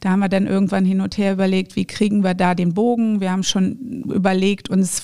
da 0.00 0.10
haben 0.10 0.20
wir 0.20 0.28
dann 0.28 0.46
irgendwann 0.46 0.84
hin 0.84 1.00
und 1.00 1.18
her 1.18 1.32
überlegt, 1.32 1.76
wie 1.76 1.84
kriegen 1.84 2.24
wir 2.24 2.34
da 2.34 2.54
den 2.54 2.74
Bogen. 2.74 3.20
Wir 3.20 3.30
haben 3.30 3.42
schon 3.42 4.04
überlegt, 4.10 4.70
uns 4.70 5.02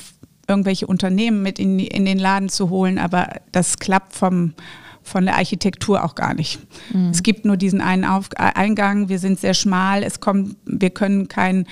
irgendwelche 0.49 0.87
Unternehmen 0.87 1.43
mit 1.43 1.59
in, 1.59 1.79
in 1.79 2.05
den 2.05 2.19
Laden 2.19 2.49
zu 2.49 2.71
holen, 2.71 2.99
aber 2.99 3.29
das 3.53 3.79
klappt 3.79 4.15
vom 4.15 4.55
von 5.03 5.25
der 5.25 5.37
Architektur 5.37 6.05
auch 6.05 6.15
gar 6.15 6.35
nicht. 6.35 6.61
Mhm. 6.93 7.11
Es 7.11 7.23
gibt 7.23 7.45
nur 7.45 7.57
diesen 7.57 7.81
einen 7.81 8.05
Auf 8.05 8.29
Eingang, 8.37 9.09
wir 9.09 9.19
sind 9.19 9.41
sehr 9.41 9.55
schmal, 9.55 10.03
es 10.03 10.21
kommt, 10.21 10.57
wir 10.65 10.91
können 10.91 11.29
kein 11.29 11.67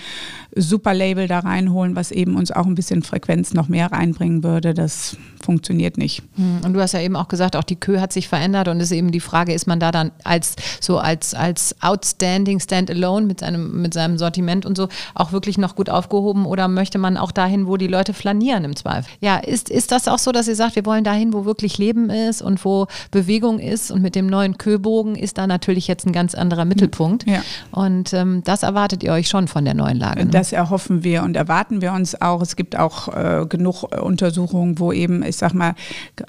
Superlabel 0.54 1.28
da 1.28 1.40
reinholen, 1.40 1.96
was 1.96 2.10
eben 2.10 2.36
uns 2.36 2.50
auch 2.50 2.66
ein 2.66 2.74
bisschen 2.74 3.02
Frequenz 3.02 3.54
noch 3.54 3.68
mehr 3.68 3.92
reinbringen 3.92 4.42
würde. 4.42 4.74
Das 4.74 5.16
funktioniert 5.42 5.96
nicht. 5.96 6.22
Mhm. 6.36 6.60
Und 6.64 6.74
du 6.74 6.80
hast 6.80 6.92
ja 6.92 7.00
eben 7.00 7.16
auch 7.16 7.28
gesagt, 7.28 7.56
auch 7.56 7.64
die 7.64 7.76
Kö 7.76 8.00
hat 8.00 8.12
sich 8.12 8.28
verändert 8.28 8.68
und 8.68 8.80
ist 8.80 8.92
eben 8.92 9.10
die 9.10 9.20
Frage, 9.20 9.52
ist 9.52 9.66
man 9.66 9.80
da 9.80 9.90
dann 9.90 10.12
als 10.24 10.56
so 10.80 10.98
als, 10.98 11.34
als 11.34 11.74
outstanding 11.80 12.60
Standalone 12.60 13.26
mit 13.26 13.40
seinem, 13.40 13.80
mit 13.80 13.94
seinem 13.94 14.18
Sortiment 14.18 14.66
und 14.66 14.76
so 14.76 14.88
auch 15.14 15.32
wirklich 15.32 15.58
noch 15.58 15.76
gut 15.76 15.88
aufgehoben 15.88 16.46
oder 16.46 16.68
möchte 16.68 16.98
man 16.98 17.16
auch 17.16 17.32
dahin, 17.32 17.66
wo 17.66 17.76
die 17.76 17.86
Leute 17.86 18.12
flanieren 18.12 18.64
im 18.64 18.76
Zweifel? 18.76 19.10
Ja, 19.20 19.38
ist, 19.38 19.70
ist 19.70 19.92
das 19.92 20.08
auch 20.08 20.18
so, 20.18 20.32
dass 20.32 20.48
ihr 20.48 20.56
sagt, 20.56 20.76
wir 20.76 20.84
wollen 20.84 21.04
dahin, 21.04 21.32
wo 21.32 21.44
wirklich 21.44 21.78
Leben 21.78 22.10
ist 22.10 22.42
und 22.42 22.64
wo 22.64 22.86
Bewegung 23.10 23.58
ist 23.58 23.90
und 23.90 24.02
mit 24.02 24.14
dem 24.14 24.26
neuen 24.26 24.58
Köbogen 24.58 25.14
ist 25.14 25.38
da 25.38 25.46
natürlich 25.46 25.88
jetzt 25.88 26.06
ein 26.06 26.12
ganz 26.12 26.34
anderer 26.34 26.64
Mittelpunkt. 26.64 27.26
Ja. 27.26 27.42
Und 27.70 28.12
ähm, 28.12 28.42
das 28.44 28.62
erwartet 28.62 29.02
ihr 29.02 29.12
euch 29.12 29.28
schon 29.28 29.48
von 29.48 29.64
der 29.64 29.74
neuen 29.74 29.96
Lage. 29.96 30.24
Ne? 30.26 30.30
Das 30.40 30.52
erhoffen 30.52 31.04
wir 31.04 31.22
und 31.22 31.36
erwarten 31.36 31.82
wir 31.82 31.92
uns 31.92 32.18
auch. 32.22 32.40
Es 32.40 32.56
gibt 32.56 32.74
auch 32.74 33.14
äh, 33.14 33.44
genug 33.46 33.84
äh, 33.90 34.00
Untersuchungen, 34.00 34.78
wo 34.78 34.90
eben, 34.90 35.22
ich 35.22 35.36
sag 35.36 35.52
mal, 35.52 35.74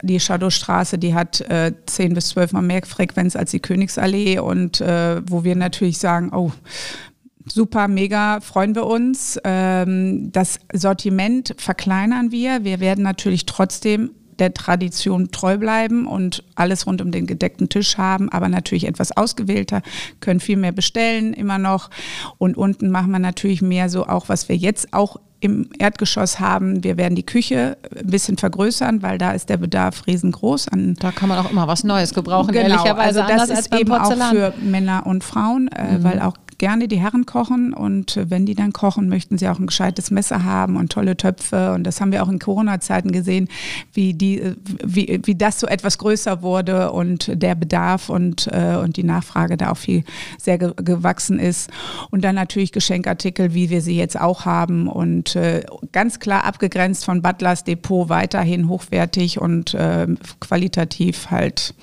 die 0.01 0.19
Shadowstraße, 0.19 0.97
die 0.97 1.13
hat 1.13 1.39
äh, 1.39 1.71
10 1.85 2.13
bis 2.13 2.27
12 2.27 2.51
Mal 2.51 2.61
mehr 2.61 2.81
Frequenz 2.85 3.37
als 3.37 3.51
die 3.51 3.61
Königsallee 3.61 4.39
und 4.39 4.81
äh, 4.81 5.21
wo 5.25 5.45
wir 5.45 5.55
natürlich 5.55 5.97
sagen, 5.97 6.31
oh, 6.33 6.51
Super, 7.45 7.87
mega, 7.87 8.39
freuen 8.41 8.75
wir 8.75 8.85
uns. 8.85 9.39
Ähm, 9.43 10.31
das 10.31 10.59
Sortiment 10.73 11.55
verkleinern 11.57 12.31
wir. 12.31 12.63
Wir 12.63 12.79
werden 12.79 13.03
natürlich 13.03 13.45
trotzdem 13.45 14.11
der 14.39 14.53
Tradition 14.53 15.31
treu 15.31 15.57
bleiben 15.57 16.07
und 16.07 16.43
alles 16.55 16.87
rund 16.87 17.01
um 17.01 17.11
den 17.11 17.27
gedeckten 17.27 17.69
Tisch 17.69 17.97
haben, 17.97 18.29
aber 18.29 18.49
natürlich 18.49 18.87
etwas 18.87 19.15
ausgewählter, 19.15 19.81
können 20.19 20.39
viel 20.39 20.57
mehr 20.57 20.71
bestellen 20.71 21.33
immer 21.33 21.57
noch. 21.57 21.89
Und 22.37 22.57
unten 22.57 22.89
machen 22.89 23.11
wir 23.11 23.19
natürlich 23.19 23.61
mehr 23.61 23.89
so 23.89 24.07
auch, 24.07 24.29
was 24.29 24.49
wir 24.49 24.55
jetzt 24.55 24.93
auch 24.93 25.17
im 25.41 25.69
Erdgeschoss 25.79 26.39
haben. 26.39 26.83
Wir 26.83 26.97
werden 26.97 27.15
die 27.15 27.25
Küche 27.25 27.77
ein 27.97 28.07
bisschen 28.07 28.37
vergrößern, 28.37 29.01
weil 29.01 29.17
da 29.17 29.31
ist 29.31 29.49
der 29.49 29.57
Bedarf 29.57 30.05
riesengroß. 30.05 30.67
An 30.67 30.95
da 30.99 31.11
kann 31.11 31.29
man 31.29 31.39
auch 31.39 31.49
immer 31.51 31.67
was 31.67 31.83
Neues 31.83 32.13
gebrauchen, 32.13 32.53
genau, 32.53 32.69
ehrlicherweise. 32.69 33.25
Also 33.25 33.47
das 33.47 33.59
ist 33.59 33.75
eben 33.75 33.91
auch 33.91 34.11
für 34.29 34.53
Männer 34.61 35.05
und 35.07 35.23
Frauen, 35.23 35.67
äh, 35.69 35.97
mhm. 35.97 36.03
weil 36.03 36.19
auch 36.21 36.35
gerne 36.61 36.87
die 36.87 36.99
Herren 36.99 37.25
kochen 37.25 37.73
und 37.73 38.19
wenn 38.29 38.45
die 38.45 38.53
dann 38.53 38.71
kochen, 38.71 39.09
möchten 39.09 39.35
sie 39.39 39.49
auch 39.49 39.57
ein 39.57 39.65
gescheites 39.65 40.11
Messer 40.11 40.43
haben 40.43 40.77
und 40.77 40.91
tolle 40.91 41.17
Töpfe. 41.17 41.73
Und 41.73 41.85
das 41.85 41.99
haben 41.99 42.11
wir 42.11 42.21
auch 42.21 42.29
in 42.29 42.37
Corona-Zeiten 42.37 43.11
gesehen, 43.11 43.49
wie, 43.93 44.13
die, 44.13 44.53
wie, 44.85 45.19
wie 45.23 45.33
das 45.33 45.59
so 45.59 45.65
etwas 45.65 45.97
größer 45.97 46.43
wurde 46.43 46.91
und 46.91 47.31
der 47.33 47.55
Bedarf 47.55 48.09
und, 48.09 48.45
äh, 48.51 48.75
und 48.75 48.97
die 48.97 49.03
Nachfrage 49.03 49.57
da 49.57 49.71
auch 49.71 49.77
viel 49.77 50.03
sehr 50.37 50.59
ge 50.59 50.71
gewachsen 50.75 51.39
ist. 51.39 51.71
Und 52.11 52.23
dann 52.23 52.35
natürlich 52.35 52.71
Geschenkartikel, 52.71 53.55
wie 53.55 53.71
wir 53.71 53.81
sie 53.81 53.97
jetzt 53.97 54.21
auch 54.21 54.45
haben 54.45 54.87
und 54.87 55.35
äh, 55.35 55.63
ganz 55.91 56.19
klar 56.19 56.43
abgegrenzt 56.43 57.05
von 57.05 57.23
Butlers 57.23 57.63
Depot 57.63 58.07
weiterhin 58.07 58.69
hochwertig 58.69 59.41
und 59.41 59.73
äh, 59.73 60.05
qualitativ 60.39 61.31
halt 61.31 61.73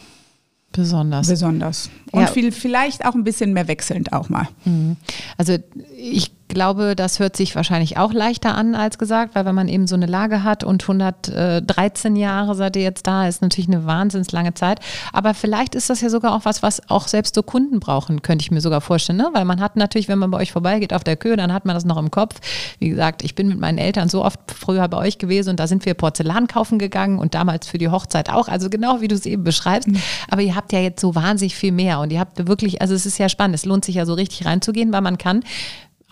Besonders. 0.72 1.28
Besonders. 1.28 1.90
Und 2.12 2.22
ja. 2.22 2.26
viel, 2.26 2.52
vielleicht 2.52 3.04
auch 3.04 3.14
ein 3.14 3.24
bisschen 3.24 3.52
mehr 3.52 3.68
wechselnd 3.68 4.12
auch 4.12 4.28
mal. 4.28 4.48
Mhm. 4.64 4.96
Also 5.36 5.56
ich 5.96 6.32
glaube, 6.48 6.96
das 6.96 7.18
hört 7.18 7.36
sich 7.36 7.54
wahrscheinlich 7.54 7.98
auch 7.98 8.12
leichter 8.12 8.54
an 8.54 8.74
als 8.74 8.98
gesagt, 8.98 9.34
weil 9.34 9.44
wenn 9.44 9.54
man 9.54 9.68
eben 9.68 9.86
so 9.86 9.94
eine 9.94 10.06
Lage 10.06 10.42
hat 10.42 10.64
und 10.64 10.82
113 10.82 12.16
Jahre 12.16 12.54
seid 12.54 12.76
ihr 12.76 12.82
jetzt 12.82 13.06
da, 13.06 13.28
ist 13.28 13.42
natürlich 13.42 13.68
eine 13.68 13.86
wahnsinns 13.86 14.32
lange 14.32 14.54
Zeit. 14.54 14.80
Aber 15.12 15.34
vielleicht 15.34 15.74
ist 15.74 15.90
das 15.90 16.00
ja 16.00 16.08
sogar 16.10 16.34
auch 16.34 16.44
was, 16.44 16.62
was 16.62 16.88
auch 16.90 17.08
selbst 17.08 17.34
so 17.34 17.42
Kunden 17.42 17.80
brauchen, 17.80 18.22
könnte 18.22 18.42
ich 18.42 18.50
mir 18.50 18.60
sogar 18.60 18.80
vorstellen. 18.80 19.18
Ne? 19.18 19.28
Weil 19.32 19.44
man 19.44 19.60
hat 19.60 19.76
natürlich, 19.76 20.08
wenn 20.08 20.18
man 20.18 20.30
bei 20.30 20.38
euch 20.38 20.52
vorbeigeht 20.52 20.92
auf 20.92 21.04
der 21.04 21.16
Kühe, 21.16 21.36
dann 21.36 21.52
hat 21.52 21.64
man 21.64 21.74
das 21.74 21.84
noch 21.84 21.98
im 21.98 22.10
Kopf. 22.10 22.40
Wie 22.78 22.88
gesagt, 22.88 23.22
ich 23.22 23.34
bin 23.34 23.48
mit 23.48 23.60
meinen 23.60 23.78
Eltern 23.78 24.08
so 24.08 24.24
oft 24.24 24.40
früher 24.52 24.88
bei 24.88 24.98
euch 24.98 25.18
gewesen 25.18 25.50
und 25.50 25.60
da 25.60 25.66
sind 25.66 25.84
wir 25.84 25.94
Porzellan 25.94 26.46
kaufen 26.46 26.78
gegangen 26.78 27.18
und 27.18 27.34
damals 27.34 27.68
für 27.68 27.78
die 27.78 27.88
Hochzeit 27.88 28.30
auch. 28.30 28.48
Also 28.48 28.70
genau 28.70 29.00
wie 29.00 29.08
du 29.08 29.14
es 29.14 29.26
eben 29.26 29.44
beschreibst. 29.44 29.88
Mhm. 29.88 30.00
Aber 30.30 30.42
ihr 30.42 30.56
habt 30.56 30.72
ja 30.72 30.80
jetzt 30.80 31.00
so 31.00 31.14
wahnsinnig 31.14 31.54
viel 31.54 31.72
mehr 31.72 32.00
und 32.00 32.12
ihr 32.12 32.20
habt 32.20 32.46
wirklich, 32.48 32.80
also 32.80 32.94
es 32.94 33.06
ist 33.06 33.18
ja 33.18 33.28
spannend. 33.28 33.54
Es 33.54 33.64
lohnt 33.64 33.84
sich 33.84 33.96
ja 33.96 34.06
so 34.06 34.14
richtig 34.14 34.46
reinzugehen, 34.46 34.92
weil 34.92 35.02
man 35.02 35.18
kann 35.18 35.42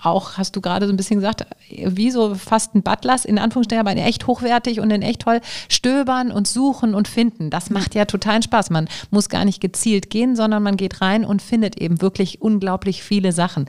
auch, 0.06 0.38
hast 0.38 0.56
du 0.56 0.60
gerade 0.60 0.86
so 0.86 0.92
ein 0.92 0.96
bisschen 0.96 1.16
gesagt, 1.16 1.46
wie 1.68 2.10
so 2.10 2.34
fast 2.34 2.74
ein 2.74 2.82
Butlers, 2.82 3.24
in 3.24 3.38
Anführungsstrichen, 3.38 3.80
aber 3.80 3.92
in 3.92 3.98
echt 3.98 4.26
hochwertig 4.26 4.80
und 4.80 4.90
in 4.90 5.02
echt 5.02 5.22
toll, 5.22 5.40
stöbern 5.68 6.30
und 6.30 6.46
suchen 6.46 6.94
und 6.94 7.08
finden. 7.08 7.50
Das 7.50 7.70
macht 7.70 7.94
ja 7.94 8.04
totalen 8.04 8.42
Spaß. 8.42 8.70
Man 8.70 8.88
muss 9.10 9.28
gar 9.28 9.44
nicht 9.44 9.60
gezielt 9.60 10.10
gehen, 10.10 10.36
sondern 10.36 10.62
man 10.62 10.76
geht 10.76 11.00
rein 11.00 11.24
und 11.24 11.42
findet 11.42 11.78
eben 11.80 12.00
wirklich 12.00 12.40
unglaublich 12.40 13.02
viele 13.02 13.32
Sachen. 13.32 13.66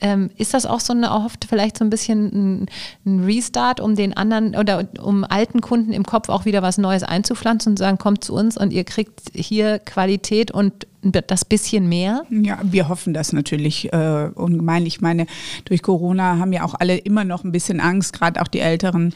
Ähm, 0.00 0.30
ist 0.36 0.54
das 0.54 0.66
auch 0.66 0.80
so 0.80 0.92
eine, 0.92 1.12
oft 1.12 1.44
vielleicht 1.44 1.78
so 1.78 1.84
ein 1.84 1.90
bisschen 1.90 2.26
ein, 2.64 2.66
ein, 3.06 3.24
Restart, 3.24 3.80
um 3.80 3.94
den 3.94 4.16
anderen 4.16 4.56
oder 4.56 4.88
um 5.00 5.24
alten 5.24 5.60
Kunden 5.60 5.92
im 5.92 6.04
Kopf 6.04 6.28
auch 6.28 6.44
wieder 6.44 6.62
was 6.62 6.78
Neues 6.78 7.04
einzupflanzen 7.04 7.72
und 7.72 7.76
sagen, 7.76 7.98
kommt 7.98 8.24
zu 8.24 8.34
uns 8.34 8.56
und 8.56 8.72
ihr 8.72 8.84
kriegt 8.84 9.20
hier 9.34 9.78
Qualität 9.78 10.50
und 10.50 10.86
das 11.02 11.44
bisschen 11.44 11.88
mehr? 11.88 12.24
Ja, 12.30 12.58
wir 12.62 12.88
hoffen 12.88 13.14
das 13.14 13.32
natürlich 13.32 13.92
äh, 13.92 14.30
ungemein. 14.34 14.86
Ich 14.86 15.00
meine, 15.00 15.26
durch 15.64 15.82
Corona 15.82 16.38
haben 16.38 16.52
ja 16.52 16.64
auch 16.64 16.74
alle 16.74 16.96
immer 16.96 17.24
noch 17.24 17.44
ein 17.44 17.52
bisschen 17.52 17.80
Angst, 17.80 18.14
gerade 18.14 18.40
auch 18.40 18.48
die 18.48 18.60
älteren 18.60 19.14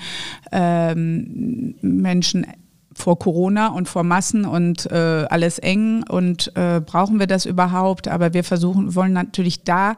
ähm, 0.53 1.75
Menschen 1.81 2.47
vor 2.98 3.18
Corona 3.18 3.68
und 3.68 3.88
vor 3.88 4.02
Massen 4.02 4.44
und 4.44 4.90
äh, 4.90 5.24
alles 5.30 5.58
eng 5.58 6.04
und 6.08 6.52
äh, 6.56 6.80
brauchen 6.84 7.18
wir 7.18 7.26
das 7.26 7.46
überhaupt? 7.46 8.08
Aber 8.08 8.34
wir 8.34 8.44
versuchen, 8.44 8.94
wollen 8.94 9.12
natürlich 9.12 9.62
da 9.62 9.96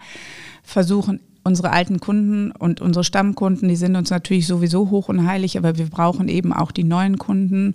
versuchen, 0.62 1.20
unsere 1.42 1.70
alten 1.70 2.00
Kunden 2.00 2.52
und 2.52 2.80
unsere 2.80 3.02
Stammkunden, 3.02 3.68
die 3.68 3.76
sind 3.76 3.96
uns 3.96 4.10
natürlich 4.10 4.46
sowieso 4.46 4.90
hoch 4.90 5.08
und 5.08 5.26
heilig, 5.26 5.56
aber 5.56 5.78
wir 5.78 5.86
brauchen 5.86 6.28
eben 6.28 6.52
auch 6.52 6.70
die 6.70 6.84
neuen 6.84 7.18
Kunden. 7.18 7.74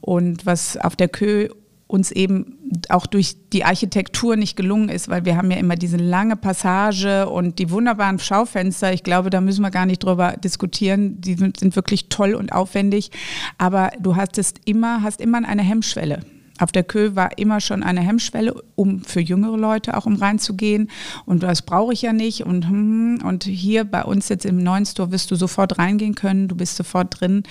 Und 0.00 0.44
was 0.46 0.76
auf 0.76 0.96
der 0.96 1.08
Kö 1.08 1.48
uns 1.86 2.10
eben 2.10 2.58
auch 2.88 3.06
durch 3.06 3.36
die 3.52 3.64
Architektur 3.64 4.36
nicht 4.36 4.56
gelungen 4.56 4.88
ist, 4.88 5.08
weil 5.08 5.24
wir 5.24 5.36
haben 5.36 5.50
ja 5.50 5.58
immer 5.58 5.76
diese 5.76 5.96
lange 5.96 6.36
Passage 6.36 7.28
und 7.28 7.58
die 7.58 7.70
wunderbaren 7.70 8.18
Schaufenster. 8.18 8.92
Ich 8.92 9.02
glaube, 9.02 9.30
da 9.30 9.40
müssen 9.40 9.62
wir 9.62 9.70
gar 9.70 9.86
nicht 9.86 10.02
drüber 10.02 10.36
diskutieren. 10.36 11.20
Die 11.20 11.34
sind 11.34 11.76
wirklich 11.76 12.08
toll 12.08 12.34
und 12.34 12.52
aufwendig. 12.52 13.10
Aber 13.58 13.90
du 14.00 14.16
hast 14.16 14.38
es 14.38 14.54
immer, 14.64 15.02
hast 15.02 15.20
immer 15.20 15.46
eine 15.46 15.62
Hemmschwelle. 15.62 16.20
Auf 16.60 16.70
der 16.70 16.84
Kö 16.84 17.16
war 17.16 17.36
immer 17.36 17.60
schon 17.60 17.82
eine 17.82 18.00
Hemmschwelle, 18.00 18.54
um 18.76 19.02
für 19.02 19.20
jüngere 19.20 19.56
Leute 19.56 19.96
auch 19.96 20.06
um 20.06 20.14
reinzugehen. 20.14 20.88
Und 21.26 21.42
das 21.42 21.62
brauche 21.62 21.92
ich 21.92 22.02
ja 22.02 22.12
nicht. 22.12 22.44
Und, 22.44 22.68
hm, 22.68 23.20
und 23.24 23.44
hier 23.44 23.84
bei 23.84 24.04
uns 24.04 24.28
jetzt 24.28 24.44
im 24.44 24.62
neuen 24.62 24.86
Store 24.86 25.10
wirst 25.10 25.30
du 25.30 25.34
sofort 25.36 25.78
reingehen 25.78 26.14
können. 26.14 26.46
Du 26.46 26.54
bist 26.54 26.76
sofort 26.76 27.20
drin, 27.20 27.42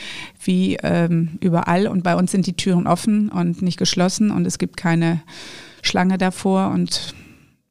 wie 0.41 0.77
ähm, 0.83 1.37
überall. 1.41 1.87
Und 1.87 2.03
bei 2.03 2.15
uns 2.15 2.31
sind 2.31 2.47
die 2.47 2.55
Türen 2.55 2.87
offen 2.87 3.29
und 3.29 3.61
nicht 3.61 3.77
geschlossen. 3.77 4.31
Und 4.31 4.47
es 4.47 4.57
gibt 4.57 4.77
keine 4.77 5.21
Schlange 5.81 6.17
davor. 6.17 6.69
Und 6.69 7.13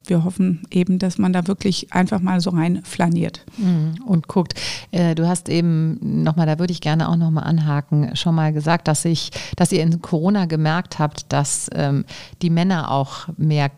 wir 0.06 0.24
hoffen 0.24 0.62
eben, 0.70 0.98
dass 0.98 1.18
man 1.18 1.32
da 1.32 1.46
wirklich 1.46 1.92
einfach 1.92 2.20
mal 2.20 2.40
so 2.40 2.50
rein 2.50 2.82
flaniert. 2.84 3.44
Mhm. 3.56 3.94
Und 4.04 4.28
guckt, 4.28 4.54
äh, 4.90 5.14
du 5.14 5.28
hast 5.28 5.48
eben 5.48 6.22
nochmal, 6.22 6.46
da 6.46 6.58
würde 6.58 6.72
ich 6.72 6.80
gerne 6.80 7.08
auch 7.08 7.16
nochmal 7.16 7.44
anhaken, 7.44 8.16
schon 8.16 8.34
mal 8.34 8.52
gesagt, 8.52 8.88
dass 8.88 9.04
ich, 9.04 9.30
dass 9.56 9.72
ihr 9.72 9.82
in 9.82 10.02
Corona 10.02 10.46
gemerkt 10.46 10.98
habt, 10.98 11.32
dass 11.32 11.70
ähm, 11.74 12.04
die 12.42 12.50
Männer 12.50 12.90
auch 12.90 13.28
mehr 13.36 13.70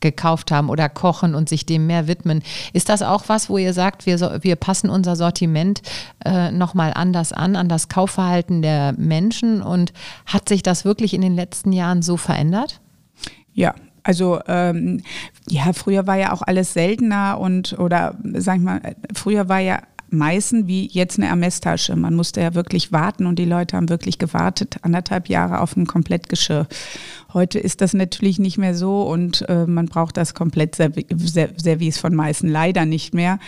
gekauft 0.00 0.50
haben 0.50 0.68
oder 0.68 0.88
kochen 0.88 1.34
und 1.34 1.48
sich 1.48 1.66
dem 1.66 1.86
mehr 1.86 2.06
widmen. 2.06 2.42
Ist 2.72 2.88
das 2.88 3.02
auch 3.02 3.24
was, 3.28 3.48
wo 3.48 3.58
ihr 3.58 3.72
sagt, 3.72 4.06
wir, 4.06 4.42
wir 4.42 4.56
passen 4.56 4.90
unser 4.90 5.16
Sortiment 5.16 5.82
äh, 6.24 6.50
nochmal 6.52 6.92
anders 6.94 7.32
an, 7.32 7.56
an 7.56 7.68
das 7.68 7.88
Kaufverhalten 7.88 8.62
der 8.62 8.92
Menschen? 8.92 9.62
Und 9.62 9.92
hat 10.26 10.48
sich 10.48 10.62
das 10.62 10.84
wirklich 10.84 11.14
in 11.14 11.22
den 11.22 11.34
letzten 11.34 11.72
Jahren 11.72 12.02
so 12.02 12.16
verändert? 12.16 12.80
Ja, 13.52 13.74
also 14.06 14.38
ähm, 14.46 15.02
ja, 15.48 15.72
früher 15.72 16.06
war 16.06 16.16
ja 16.16 16.32
auch 16.32 16.42
alles 16.42 16.72
seltener 16.72 17.38
und 17.40 17.76
oder 17.78 18.16
sag 18.34 18.58
ich 18.58 18.62
mal, 18.62 18.80
früher 19.14 19.48
war 19.48 19.58
ja 19.58 19.80
Meißen 20.10 20.66
wie 20.66 20.86
jetzt 20.86 21.18
eine 21.18 21.28
Ermesstasche. 21.28 21.96
Man 21.96 22.14
musste 22.14 22.40
ja 22.40 22.54
wirklich 22.54 22.92
warten 22.92 23.26
und 23.26 23.38
die 23.38 23.44
Leute 23.44 23.76
haben 23.76 23.88
wirklich 23.88 24.18
gewartet, 24.18 24.76
anderthalb 24.82 25.28
Jahre 25.28 25.60
auf 25.60 25.76
ein 25.76 25.86
Komplettgeschirr. 25.86 26.66
Heute 27.34 27.58
ist 27.58 27.80
das 27.80 27.92
natürlich 27.92 28.38
nicht 28.38 28.56
mehr 28.56 28.74
so 28.74 29.02
und 29.02 29.46
äh, 29.48 29.66
man 29.66 29.86
braucht 29.86 30.16
das 30.16 30.32
Komplettservice 30.32 31.98
von 31.98 32.14
Meißen 32.14 32.48
leider 32.48 32.86
nicht 32.86 33.14
mehr. 33.14 33.38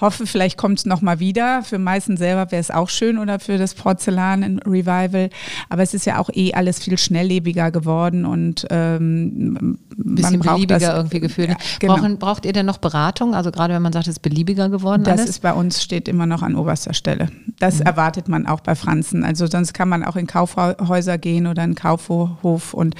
Hoffe, 0.00 0.26
vielleicht 0.26 0.56
kommt 0.56 0.78
es 0.78 0.86
nochmal 0.86 1.20
wieder. 1.20 1.62
Für 1.62 1.78
Meißen 1.78 2.16
selber 2.16 2.50
wäre 2.52 2.60
es 2.60 2.70
auch 2.70 2.88
schön 2.88 3.18
oder 3.18 3.40
für 3.40 3.58
das 3.58 3.74
Porzellan 3.74 4.60
Revival. 4.60 5.30
Aber 5.68 5.82
es 5.82 5.92
ist 5.94 6.06
ja 6.06 6.18
auch 6.20 6.30
eh 6.32 6.54
alles 6.54 6.78
viel 6.78 6.96
schnelllebiger 6.96 7.70
geworden 7.70 8.24
und 8.24 8.66
ähm, 8.70 9.78
bisschen 9.96 10.40
beliebiger 10.40 10.78
das, 10.78 10.96
irgendwie 10.96 11.20
gefühlt. 11.20 11.50
Ja, 11.50 11.56
genau. 11.80 11.96
Brauchen, 11.96 12.18
braucht 12.18 12.46
ihr 12.46 12.52
denn 12.52 12.66
noch 12.66 12.78
Beratung? 12.78 13.34
Also 13.34 13.50
gerade 13.50 13.74
wenn 13.74 13.82
man 13.82 13.92
sagt, 13.92 14.06
es 14.06 14.14
ist 14.14 14.22
beliebiger 14.22 14.68
geworden. 14.68 15.04
Das 15.04 15.20
alles? 15.20 15.30
ist 15.30 15.42
bei 15.42 15.52
uns 15.52 15.82
steht 15.82 16.03
immer 16.08 16.26
noch 16.26 16.42
an 16.42 16.56
oberster 16.56 16.94
Stelle. 16.94 17.28
Das 17.58 17.80
mhm. 17.80 17.86
erwartet 17.86 18.28
man 18.28 18.46
auch 18.46 18.60
bei 18.60 18.74
Franzen. 18.74 19.24
Also 19.24 19.46
sonst 19.46 19.72
kann 19.72 19.88
man 19.88 20.04
auch 20.04 20.16
in 20.16 20.26
Kaufhäuser 20.26 21.18
gehen 21.18 21.46
oder 21.46 21.64
in 21.64 21.74
Kaufhof 21.74 22.74
und 22.74 22.94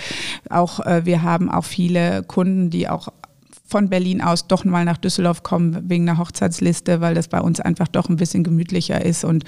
auch 0.50 0.80
äh, 0.80 1.04
wir 1.04 1.22
haben 1.22 1.50
auch 1.50 1.64
viele 1.64 2.22
Kunden, 2.22 2.70
die 2.70 2.88
auch 2.88 3.08
von 3.66 3.88
Berlin 3.88 4.20
aus 4.20 4.46
doch 4.46 4.64
mal 4.64 4.84
nach 4.84 4.98
Düsseldorf 4.98 5.42
kommen 5.42 5.88
wegen 5.88 6.08
einer 6.08 6.18
Hochzeitsliste, 6.18 7.00
weil 7.00 7.14
das 7.14 7.28
bei 7.28 7.40
uns 7.40 7.60
einfach 7.60 7.88
doch 7.88 8.08
ein 8.08 8.16
bisschen 8.16 8.44
gemütlicher 8.44 9.04
ist 9.04 9.24
und 9.24 9.44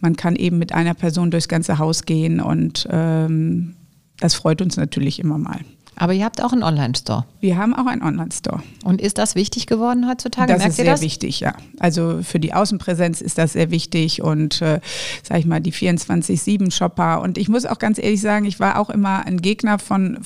man 0.00 0.16
kann 0.16 0.36
eben 0.36 0.58
mit 0.58 0.72
einer 0.72 0.94
Person 0.94 1.30
durchs 1.30 1.48
ganze 1.48 1.78
Haus 1.78 2.04
gehen 2.04 2.40
und 2.40 2.86
ähm, 2.90 3.74
das 4.18 4.34
freut 4.34 4.62
uns 4.62 4.76
natürlich 4.76 5.18
immer 5.18 5.36
mal. 5.36 5.60
Aber 5.98 6.12
ihr 6.12 6.26
habt 6.26 6.42
auch 6.42 6.52
einen 6.52 6.62
Online-Store. 6.62 7.24
Wir 7.40 7.56
haben 7.56 7.74
auch 7.74 7.86
einen 7.86 8.02
Online-Store. 8.02 8.62
Und 8.84 9.00
ist 9.00 9.16
das 9.16 9.34
wichtig 9.34 9.66
geworden 9.66 10.06
heutzutage? 10.06 10.52
Das 10.52 10.58
Merkt 10.58 10.70
ist 10.70 10.76
sehr 10.76 10.84
das? 10.84 11.00
wichtig, 11.00 11.40
ja. 11.40 11.54
Also 11.78 12.20
für 12.22 12.38
die 12.38 12.52
Außenpräsenz 12.52 13.22
ist 13.22 13.38
das 13.38 13.54
sehr 13.54 13.70
wichtig 13.70 14.20
und, 14.20 14.60
äh, 14.60 14.80
sag 15.22 15.38
ich 15.38 15.46
mal, 15.46 15.60
die 15.60 15.72
24-7-Shopper. 15.72 17.22
Und 17.22 17.38
ich 17.38 17.48
muss 17.48 17.64
auch 17.64 17.78
ganz 17.78 17.98
ehrlich 17.98 18.20
sagen, 18.20 18.44
ich 18.44 18.60
war 18.60 18.78
auch 18.78 18.90
immer 18.90 19.24
ein 19.26 19.38
Gegner 19.38 19.78
von, 19.78 20.18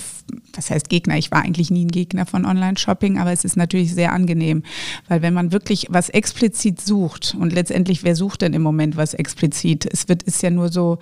was 0.54 0.70
heißt 0.70 0.88
Gegner? 0.88 1.16
Ich 1.18 1.30
war 1.30 1.42
eigentlich 1.42 1.70
nie 1.70 1.84
ein 1.84 1.90
Gegner 1.90 2.26
von 2.26 2.46
Online-Shopping, 2.46 3.18
aber 3.18 3.30
es 3.30 3.44
ist 3.44 3.56
natürlich 3.56 3.94
sehr 3.94 4.12
angenehm, 4.12 4.64
weil 5.08 5.22
wenn 5.22 5.34
man 5.34 5.52
wirklich 5.52 5.86
was 5.88 6.08
explizit 6.08 6.80
sucht 6.80 7.36
und 7.38 7.52
letztendlich, 7.52 8.02
wer 8.02 8.16
sucht 8.16 8.42
denn 8.42 8.54
im 8.54 8.62
Moment 8.62 8.96
was 8.96 9.14
explizit? 9.14 9.86
Es 9.86 10.08
wird, 10.08 10.24
ist 10.24 10.42
ja 10.42 10.50
nur 10.50 10.70
so, 10.70 10.98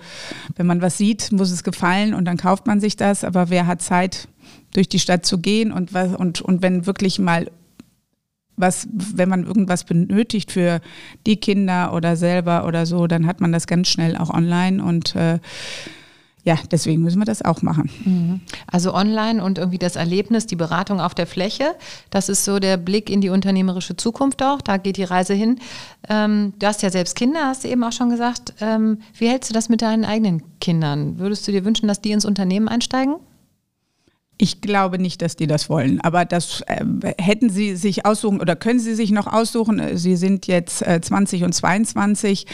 wenn 0.55 0.67
man 0.67 0.81
was 0.81 0.99
sieht, 0.99 1.31
muss 1.31 1.49
es 1.49 1.63
gefallen 1.63 2.13
und 2.13 2.25
dann 2.25 2.37
kauft 2.37 2.67
man 2.67 2.79
sich 2.79 2.97
das, 2.97 3.23
aber 3.23 3.49
wer 3.49 3.65
hat 3.65 3.81
Zeit, 3.81 4.27
durch 4.73 4.89
die 4.89 4.99
Stadt 4.99 5.25
zu 5.25 5.39
gehen 5.39 5.71
und, 5.71 5.93
und, 5.93 6.41
und 6.41 6.61
wenn 6.61 6.85
wirklich 6.85 7.19
mal 7.19 7.49
was, 8.59 8.87
wenn 8.91 9.29
man 9.29 9.45
irgendwas 9.45 9.85
benötigt 9.85 10.51
für 10.51 10.81
die 11.25 11.37
Kinder 11.37 11.93
oder 11.93 12.15
selber 12.15 12.65
oder 12.65 12.85
so, 12.85 13.07
dann 13.07 13.25
hat 13.25 13.39
man 13.39 13.51
das 13.51 13.67
ganz 13.67 13.87
schnell 13.87 14.17
auch 14.17 14.29
online 14.29 14.83
und 14.83 15.15
äh, 15.15 15.39
ja, 16.43 16.57
deswegen 16.71 17.01
müssen 17.01 17.19
wir 17.19 17.25
das 17.25 17.43
auch 17.43 17.61
machen. 17.61 17.89
Mhm. 18.05 18.41
Also 18.67 18.93
online 18.93 19.43
und 19.43 19.57
irgendwie 19.57 19.77
das 19.77 19.95
Erlebnis, 19.95 20.45
die 20.45 20.55
Beratung 20.55 20.99
auf 20.99 21.13
der 21.13 21.27
Fläche, 21.27 21.75
das 22.09 22.29
ist 22.29 22.45
so 22.45 22.59
der 22.59 22.77
Blick 22.77 23.09
in 23.09 23.21
die 23.21 23.29
unternehmerische 23.29 23.97
Zukunft 23.97 24.41
auch. 24.41 24.61
Da 24.61 24.77
geht 24.77 24.97
die 24.97 25.03
Reise 25.03 25.33
hin. 25.33 25.59
Ähm, 26.07 26.53
du 26.57 26.65
hast 26.65 26.81
ja 26.81 26.89
selbst 26.89 27.15
Kinder, 27.15 27.45
hast 27.45 27.63
du 27.63 27.67
eben 27.67 27.83
auch 27.83 27.91
schon 27.91 28.09
gesagt. 28.09 28.53
Ähm, 28.61 28.99
wie 29.17 29.27
hältst 29.27 29.49
du 29.49 29.53
das 29.53 29.69
mit 29.69 29.81
deinen 29.81 30.05
eigenen 30.05 30.41
Kindern? 30.59 31.19
Würdest 31.19 31.47
du 31.47 31.51
dir 31.51 31.65
wünschen, 31.65 31.87
dass 31.87 32.01
die 32.01 32.11
ins 32.11 32.25
Unternehmen 32.25 32.67
einsteigen? 32.67 33.15
Ich 34.41 34.61
glaube 34.61 34.99
nicht, 34.99 35.21
dass 35.21 35.35
die 35.35 35.47
das 35.47 35.69
wollen. 35.69 35.99
Aber 35.99 36.23
das 36.23 36.61
äh, 36.61 36.85
hätten 37.21 37.49
sie 37.49 37.75
sich 37.75 38.05
aussuchen 38.05 38.39
oder 38.39 38.55
können 38.55 38.79
sie 38.79 38.95
sich 38.95 39.11
noch 39.11 39.27
aussuchen. 39.27 39.97
Sie 39.97 40.15
sind 40.15 40.47
jetzt 40.47 40.81
äh, 40.81 41.01
20 41.01 41.43
und 41.43 41.53
22, 41.53 42.45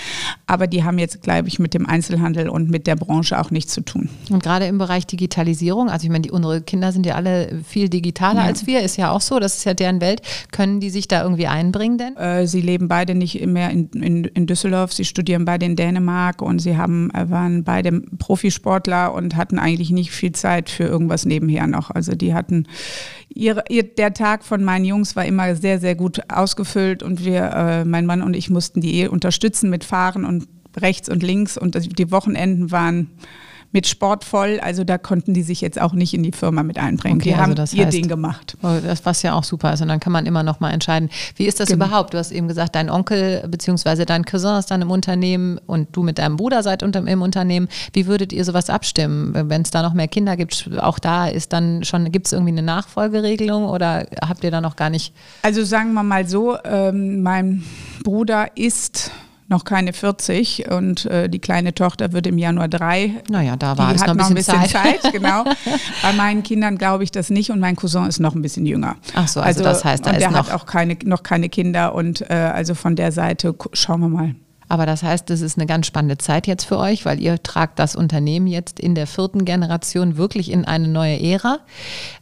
aber 0.47 0.65
die 0.65 0.83
haben 0.83 0.97
jetzt, 0.97 1.21
glaube 1.21 1.47
ich, 1.47 1.59
mit 1.59 1.75
dem 1.75 1.85
Einzelhandel 1.85 2.49
und 2.49 2.71
mit 2.71 2.87
der 2.87 2.95
Branche 2.95 3.39
auch 3.39 3.51
nichts 3.51 3.71
zu 3.71 3.81
tun. 3.81 4.09
Und 4.31 4.41
gerade 4.41 4.65
im 4.65 4.79
Bereich 4.79 5.05
Digitalisierung, 5.05 5.89
also 5.89 6.05
ich 6.05 6.09
meine, 6.09 6.23
die, 6.23 6.31
unsere 6.31 6.61
Kinder 6.61 6.91
sind 6.91 7.05
ja 7.05 7.13
alle 7.13 7.61
viel 7.63 7.87
digitaler 7.87 8.41
ja. 8.41 8.47
als 8.47 8.65
wir, 8.65 8.81
ist 8.81 8.97
ja 8.97 9.11
auch 9.11 9.21
so, 9.21 9.39
das 9.39 9.57
ist 9.57 9.65
ja 9.65 9.75
deren 9.75 10.01
Welt. 10.01 10.23
Können 10.51 10.79
die 10.79 10.89
sich 10.89 11.07
da 11.07 11.21
irgendwie 11.21 11.45
einbringen 11.45 11.99
denn? 11.99 12.17
Äh, 12.17 12.47
sie 12.47 12.61
leben 12.61 12.87
beide 12.87 13.13
nicht 13.13 13.45
mehr 13.45 13.69
in, 13.69 13.89
in, 13.89 14.23
in, 14.23 14.47
Düsseldorf, 14.47 14.91
sie 14.91 15.05
studieren 15.05 15.45
beide 15.45 15.67
in 15.67 15.75
Dänemark 15.75 16.41
und 16.41 16.57
sie 16.57 16.77
haben, 16.77 17.11
äh, 17.11 17.29
waren 17.29 17.63
beide 17.63 18.01
Profisportler 18.17 19.13
und 19.13 19.35
hatten 19.35 19.59
eigentlich 19.59 19.91
nicht 19.91 20.09
viel 20.09 20.31
Zeit 20.31 20.71
für 20.71 20.85
irgendwas 20.85 21.25
nebenher 21.25 21.74
noch. 21.75 21.91
Also 21.91 22.13
die 22.13 22.33
hatten 22.33 22.67
ihre, 23.29 23.63
ihr, 23.69 23.83
der 23.83 24.13
Tag 24.13 24.43
von 24.43 24.63
meinen 24.63 24.85
Jungs 24.85 25.15
war 25.15 25.25
immer 25.25 25.55
sehr, 25.55 25.79
sehr 25.79 25.95
gut 25.95 26.21
ausgefüllt 26.29 27.03
und 27.03 27.25
wir, 27.25 27.51
äh, 27.51 27.85
mein 27.85 28.05
Mann 28.05 28.21
und 28.21 28.35
ich 28.35 28.49
mussten 28.49 28.81
die 28.81 29.07
unterstützen 29.07 29.69
mit 29.69 29.83
Fahren 29.83 30.25
und 30.25 30.47
rechts 30.77 31.09
und 31.09 31.23
links 31.23 31.57
und 31.57 31.97
die 31.97 32.11
Wochenenden 32.11 32.71
waren 32.71 33.11
mit 33.71 33.87
Sport 33.87 34.23
voll. 34.23 34.59
Also 34.61 34.83
da 34.83 34.97
konnten 34.97 35.33
die 35.33 35.43
sich 35.43 35.61
jetzt 35.61 35.79
auch 35.79 35.93
nicht 35.93 36.13
in 36.13 36.23
die 36.23 36.31
Firma 36.31 36.63
mit 36.63 36.77
einbringen. 36.77 37.17
Okay, 37.17 37.29
die 37.29 37.35
also 37.35 37.43
haben 37.43 37.77
ihr 37.77 37.85
heißt, 37.85 37.97
Ding 37.97 38.07
gemacht. 38.07 38.57
Oh, 38.63 38.77
das, 38.83 39.05
was 39.05 39.21
ja 39.21 39.33
auch 39.33 39.43
super 39.43 39.73
ist. 39.73 39.81
Und 39.81 39.89
dann 39.89 39.99
kann 39.99 40.13
man 40.13 40.25
immer 40.25 40.43
noch 40.43 40.59
mal 40.59 40.71
entscheiden. 40.71 41.09
Wie 41.35 41.45
ist 41.45 41.59
das 41.59 41.69
genau. 41.69 41.85
überhaupt? 41.85 42.13
Du 42.13 42.17
hast 42.17 42.31
eben 42.31 42.47
gesagt, 42.47 42.75
dein 42.75 42.89
Onkel 42.89 43.45
bzw. 43.47 44.05
dein 44.05 44.25
Cousin 44.25 44.57
ist 44.57 44.71
dann 44.71 44.81
im 44.81 44.91
Unternehmen 44.91 45.59
und 45.65 45.89
du 45.91 46.03
mit 46.03 46.17
deinem 46.17 46.37
Bruder 46.37 46.63
seid 46.63 46.83
unter, 46.83 47.05
im 47.05 47.21
Unternehmen. 47.21 47.67
Wie 47.93 48.07
würdet 48.07 48.33
ihr 48.33 48.45
sowas 48.45 48.69
abstimmen? 48.69 49.33
Wenn 49.49 49.61
es 49.61 49.71
da 49.71 49.81
noch 49.81 49.93
mehr 49.93 50.07
Kinder 50.07 50.37
gibt, 50.37 50.69
auch 50.79 50.99
da 50.99 51.27
ist 51.27 51.53
dann 51.53 51.83
schon, 51.83 52.11
gibt 52.11 52.27
es 52.27 52.33
irgendwie 52.33 52.51
eine 52.51 52.63
Nachfolgeregelung 52.63 53.65
oder 53.65 54.05
habt 54.21 54.43
ihr 54.43 54.51
da 54.51 54.61
noch 54.61 54.75
gar 54.75 54.89
nicht? 54.89 55.13
Also 55.41 55.63
sagen 55.63 55.93
wir 55.93 56.03
mal 56.03 56.27
so, 56.27 56.57
ähm, 56.63 57.21
mein 57.21 57.63
Bruder 58.03 58.55
ist 58.55 59.11
noch 59.47 59.63
keine 59.63 59.93
40 59.93 60.71
und 60.71 61.05
äh, 61.05 61.29
die 61.29 61.39
kleine 61.39 61.73
Tochter 61.73 62.13
wird 62.13 62.25
im 62.27 62.37
Januar 62.37 62.67
drei. 62.67 63.21
Naja, 63.29 63.55
da 63.55 63.77
war 63.77 63.93
es 63.93 64.01
noch 64.01 64.09
ein 64.09 64.17
bisschen, 64.17 64.59
bisschen 64.59 64.69
Zeit. 64.69 65.01
Zeit. 65.01 65.13
genau. 65.13 65.43
Bei 66.01 66.13
meinen 66.13 66.43
Kindern 66.43 66.77
glaube 66.77 67.03
ich 67.03 67.11
das 67.11 67.29
nicht 67.29 67.51
und 67.51 67.59
mein 67.59 67.75
Cousin 67.75 68.07
ist 68.07 68.19
noch 68.19 68.33
ein 68.33 68.41
bisschen 68.41 68.65
jünger. 68.65 68.95
Ach 69.13 69.27
so, 69.27 69.41
also, 69.41 69.59
also 69.59 69.63
das 69.63 69.85
heißt, 69.85 70.05
da 70.05 70.11
und 70.11 70.19
der 70.19 70.31
hat 70.31 70.51
auch 70.51 70.65
keine, 70.65 70.97
noch 71.03 71.23
keine 71.23 71.49
Kinder 71.49 71.93
und 71.93 72.21
äh, 72.29 72.33
also 72.33 72.73
von 72.73 72.95
der 72.95 73.11
Seite 73.11 73.55
schauen 73.73 74.01
wir 74.01 74.09
mal. 74.09 74.35
Aber 74.67 74.85
das 74.85 75.03
heißt, 75.03 75.29
das 75.29 75.41
ist 75.41 75.57
eine 75.57 75.67
ganz 75.67 75.87
spannende 75.87 76.17
Zeit 76.17 76.47
jetzt 76.47 76.65
für 76.65 76.77
euch, 76.77 77.05
weil 77.05 77.21
ihr 77.21 77.41
tragt 77.41 77.79
das 77.79 77.95
Unternehmen 77.95 78.47
jetzt 78.47 78.79
in 78.79 78.95
der 78.95 79.07
vierten 79.07 79.45
Generation 79.45 80.17
wirklich 80.17 80.51
in 80.51 80.65
eine 80.65 80.87
neue 80.87 81.21
Ära. 81.21 81.59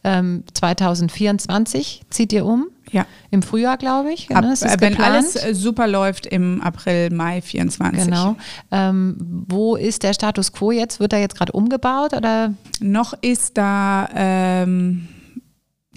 Ähm, 0.03 0.43
2024 0.53 2.03
zieht 2.09 2.33
ihr 2.33 2.45
um. 2.45 2.67
Ja. 2.91 3.05
Im 3.31 3.41
Frühjahr, 3.41 3.77
glaube 3.77 4.11
ich. 4.13 4.29
Ab, 4.35 4.43
ne? 4.43 4.55
wenn 4.79 4.99
alles 4.99 5.35
äh, 5.35 5.55
super 5.55 5.87
läuft, 5.87 6.25
im 6.25 6.61
April, 6.61 7.11
Mai 7.11 7.41
24. 7.41 8.05
Genau. 8.05 8.35
Ähm, 8.71 9.17
wo 9.47 9.75
ist 9.75 10.03
der 10.03 10.13
Status 10.13 10.51
quo 10.51 10.71
jetzt? 10.71 10.99
Wird 10.99 11.13
er 11.13 11.19
jetzt 11.19 11.35
gerade 11.35 11.53
umgebaut 11.53 12.13
oder? 12.13 12.53
Noch 12.81 13.13
ist 13.21 13.57
da 13.57 14.09
ähm, 14.13 15.07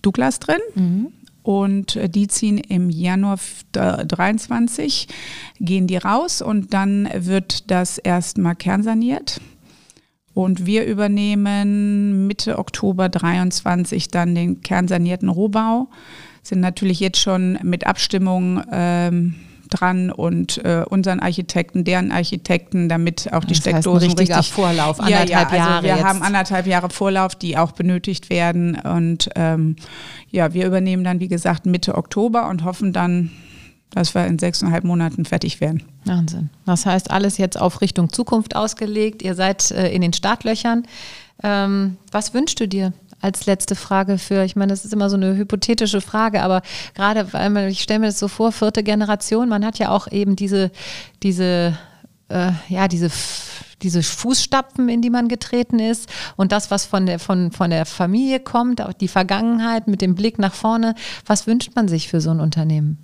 Douglas 0.00 0.38
drin. 0.38 0.60
Mhm. 0.74 1.12
Und 1.46 1.94
äh, 1.94 2.08
die 2.08 2.26
ziehen 2.26 2.58
im 2.58 2.90
Januar 2.90 3.38
23, 3.70 5.06
gehen 5.60 5.86
die 5.86 5.96
raus 5.96 6.42
und 6.42 6.74
dann 6.74 7.08
wird 7.14 7.70
das 7.70 7.98
erstmal 7.98 8.56
kernsaniert. 8.56 9.40
Und 10.34 10.66
wir 10.66 10.86
übernehmen 10.86 12.26
Mitte 12.26 12.58
Oktober 12.58 13.08
23 13.08 14.08
dann 14.08 14.34
den 14.34 14.60
kernsanierten 14.60 15.28
Rohbau 15.28 15.88
sind 16.42 16.60
natürlich 16.60 16.98
jetzt 16.98 17.20
schon 17.20 17.60
mit 17.62 17.86
Abstimmung 17.86 18.62
ähm, 18.72 19.36
dran 19.68 20.10
und 20.10 20.64
äh, 20.64 20.84
unseren 20.88 21.20
Architekten, 21.20 21.84
deren 21.84 22.12
Architekten, 22.12 22.88
damit 22.88 23.32
auch 23.32 23.44
die 23.44 23.54
das 23.54 23.58
Steckdosen 23.58 24.10
heißt 24.10 24.18
richtig 24.18 24.52
Vorlauf, 24.52 25.00
anderthalb 25.00 25.28
ja, 25.28 25.38
ja, 25.40 25.44
also 25.44 25.56
Jahre. 25.56 25.82
Wir 25.82 25.96
jetzt. 25.96 26.04
haben 26.04 26.22
anderthalb 26.22 26.66
Jahre 26.66 26.90
Vorlauf, 26.90 27.34
die 27.34 27.56
auch 27.58 27.72
benötigt 27.72 28.30
werden 28.30 28.76
und 28.76 29.28
ähm, 29.36 29.76
ja, 30.30 30.54
wir 30.54 30.66
übernehmen 30.66 31.04
dann 31.04 31.20
wie 31.20 31.28
gesagt 31.28 31.66
Mitte 31.66 31.96
Oktober 31.96 32.48
und 32.48 32.64
hoffen 32.64 32.92
dann, 32.92 33.30
dass 33.90 34.14
wir 34.14 34.26
in 34.26 34.38
sechseinhalb 34.38 34.84
Monaten 34.84 35.24
fertig 35.24 35.60
werden. 35.60 35.82
Wahnsinn. 36.04 36.50
Das 36.66 36.86
heißt, 36.86 37.10
alles 37.10 37.38
jetzt 37.38 37.58
auf 37.58 37.80
Richtung 37.80 38.12
Zukunft 38.12 38.54
ausgelegt. 38.54 39.22
Ihr 39.22 39.34
seid 39.34 39.70
äh, 39.70 39.90
in 39.90 40.02
den 40.02 40.12
Startlöchern. 40.12 40.86
Ähm, 41.42 41.96
was 42.12 42.34
wünschst 42.34 42.60
du 42.60 42.68
dir 42.68 42.92
als 43.20 43.46
letzte 43.46 43.74
Frage 43.74 44.18
für, 44.18 44.44
ich 44.44 44.56
meine, 44.56 44.72
das 44.72 44.84
ist 44.84 44.92
immer 44.92 45.10
so 45.10 45.16
eine 45.16 45.36
hypothetische 45.36 46.00
Frage, 46.00 46.42
aber 46.42 46.62
gerade, 46.94 47.32
weil 47.32 47.68
ich 47.70 47.82
stelle 47.82 48.00
mir 48.00 48.06
das 48.06 48.18
so 48.18 48.28
vor, 48.28 48.52
vierte 48.52 48.82
Generation, 48.82 49.48
man 49.48 49.64
hat 49.64 49.78
ja 49.78 49.90
auch 49.90 50.10
eben 50.10 50.36
diese, 50.36 50.70
diese, 51.22 51.78
äh, 52.28 52.52
ja, 52.68 52.88
diese 52.88 53.10
diese 53.82 54.02
Fußstapfen, 54.02 54.88
in 54.88 55.02
die 55.02 55.10
man 55.10 55.28
getreten 55.28 55.78
ist 55.78 56.10
und 56.36 56.52
das, 56.52 56.70
was 56.70 56.86
von 56.86 57.06
der, 57.06 57.18
von, 57.18 57.52
von 57.52 57.70
der 57.70 57.84
Familie 57.84 58.40
kommt, 58.40 58.80
auch 58.80 58.92
die 58.92 59.08
Vergangenheit 59.08 59.86
mit 59.86 60.00
dem 60.00 60.14
Blick 60.14 60.38
nach 60.38 60.54
vorne. 60.54 60.94
Was 61.26 61.46
wünscht 61.46 61.72
man 61.74 61.86
sich 61.86 62.08
für 62.08 62.20
so 62.20 62.30
ein 62.30 62.40
Unternehmen? 62.40 62.98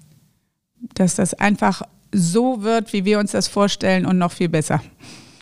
Dass 0.94 1.14
das 1.14 1.34
einfach 1.34 1.82
so 2.10 2.62
wird, 2.62 2.92
wie 2.92 3.04
wir 3.04 3.18
uns 3.18 3.32
das 3.32 3.48
vorstellen 3.48 4.06
und 4.06 4.18
noch 4.18 4.32
viel 4.32 4.48
besser. 4.48 4.82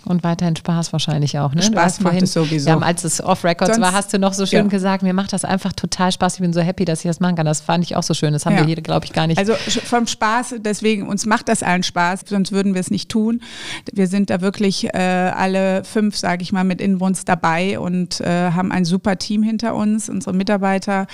Und 0.04 0.24
weiterhin 0.24 0.56
Spaß 0.56 0.92
wahrscheinlich 0.92 1.38
auch. 1.38 1.54
Ne? 1.54 1.62
Spaß 1.62 2.00
macht 2.00 2.22
es 2.22 2.32
sowieso. 2.32 2.70
Ja, 2.70 2.78
als 2.78 3.04
es 3.04 3.22
Off-Records 3.22 3.80
war, 3.80 3.92
hast 3.92 4.12
du 4.12 4.18
noch 4.18 4.32
so 4.32 4.46
schön 4.46 4.64
ja. 4.64 4.68
gesagt, 4.68 5.02
mir 5.02 5.12
macht 5.12 5.32
das 5.32 5.44
einfach 5.44 5.72
total 5.72 6.10
Spaß. 6.10 6.34
Ich 6.34 6.40
bin 6.40 6.52
so 6.52 6.60
happy, 6.60 6.84
dass 6.84 7.00
ich 7.00 7.08
das 7.08 7.20
machen 7.20 7.36
kann. 7.36 7.46
Das 7.46 7.60
fand 7.60 7.84
ich 7.84 7.96
auch 7.96 8.02
so 8.02 8.14
schön. 8.14 8.32
Das 8.32 8.46
haben 8.46 8.54
ja. 8.54 8.60
wir 8.60 8.66
hier, 8.66 8.76
glaube 8.76 9.04
ich, 9.04 9.12
gar 9.12 9.26
nicht. 9.26 9.38
Also 9.38 9.54
vom 9.54 10.06
Spaß, 10.06 10.54
deswegen, 10.58 11.06
uns 11.06 11.26
macht 11.26 11.48
das 11.48 11.62
allen 11.62 11.82
Spaß, 11.82 12.22
sonst 12.26 12.50
würden 12.52 12.74
wir 12.74 12.80
es 12.80 12.90
nicht 12.90 13.10
tun. 13.10 13.42
Wir 13.92 14.06
sind 14.06 14.30
da 14.30 14.40
wirklich 14.40 14.92
äh, 14.94 14.98
alle 14.98 15.84
fünf, 15.84 16.16
sage 16.16 16.42
ich 16.42 16.52
mal, 16.52 16.64
mit 16.64 16.80
Inbrunst 16.80 17.28
dabei 17.28 17.78
und 17.78 18.20
äh, 18.20 18.52
haben 18.52 18.72
ein 18.72 18.84
super 18.84 19.18
Team 19.18 19.42
hinter 19.42 19.74
uns, 19.74 20.08
unsere 20.08 20.34
Mitarbeiter, 20.34 21.06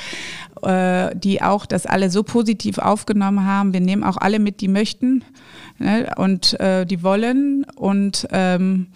äh, 0.62 1.14
die 1.16 1.42
auch 1.42 1.66
das 1.66 1.86
alle 1.86 2.10
so 2.10 2.22
positiv 2.22 2.78
aufgenommen 2.78 3.44
haben. 3.44 3.72
Wir 3.72 3.80
nehmen 3.80 4.04
auch 4.04 4.16
alle 4.16 4.38
mit, 4.38 4.60
die 4.60 4.68
möchten 4.68 5.24
ne? 5.78 6.12
und 6.16 6.58
äh, 6.60 6.84
die 6.86 7.02
wollen. 7.02 7.64
Und 7.76 8.26
ähm, 8.30 8.88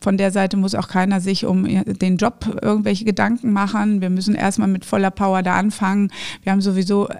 von 0.00 0.16
der 0.16 0.30
Seite 0.30 0.56
muss 0.56 0.74
auch 0.74 0.88
keiner 0.88 1.20
sich 1.20 1.44
um 1.44 1.64
den 1.64 2.16
Job 2.16 2.58
irgendwelche 2.62 3.04
Gedanken 3.04 3.52
machen. 3.52 4.00
Wir 4.00 4.10
müssen 4.10 4.34
erstmal 4.34 4.68
mit 4.68 4.84
voller 4.84 5.10
Power 5.10 5.42
da 5.42 5.56
anfangen. 5.56 6.10
Wir 6.42 6.52
haben 6.52 6.60
sowieso 6.60 7.08
äh, 7.08 7.16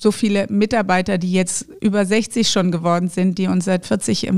so 0.00 0.12
viele 0.12 0.46
Mitarbeiter, 0.48 1.18
die 1.18 1.32
jetzt 1.32 1.66
über 1.80 2.04
60 2.04 2.48
schon 2.48 2.70
geworden 2.70 3.08
sind, 3.08 3.38
die 3.38 3.48
uns 3.48 3.64
seit 3.64 3.86
40 3.86 4.30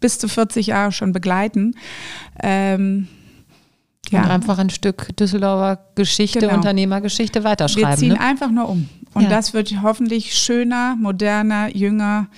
bis 0.00 0.18
zu 0.18 0.28
40 0.28 0.68
Jahren 0.68 0.92
schon 0.92 1.12
begleiten. 1.12 1.74
Ähm, 2.42 3.08
ja. 4.10 4.22
Und 4.22 4.30
einfach 4.30 4.58
ein 4.58 4.70
Stück 4.70 5.16
Düsseldorfer 5.16 5.82
Geschichte, 5.94 6.40
genau. 6.40 6.54
Unternehmergeschichte 6.54 7.44
weiterschreiben. 7.44 7.90
Wir 7.90 7.96
ziehen 7.96 8.12
ne? 8.12 8.20
einfach 8.20 8.50
nur 8.50 8.68
um. 8.68 8.88
Und 9.14 9.24
ja. 9.24 9.28
das 9.28 9.54
wird 9.54 9.82
hoffentlich 9.82 10.34
schöner, 10.34 10.96
moderner, 10.96 11.74
jünger 11.74 12.28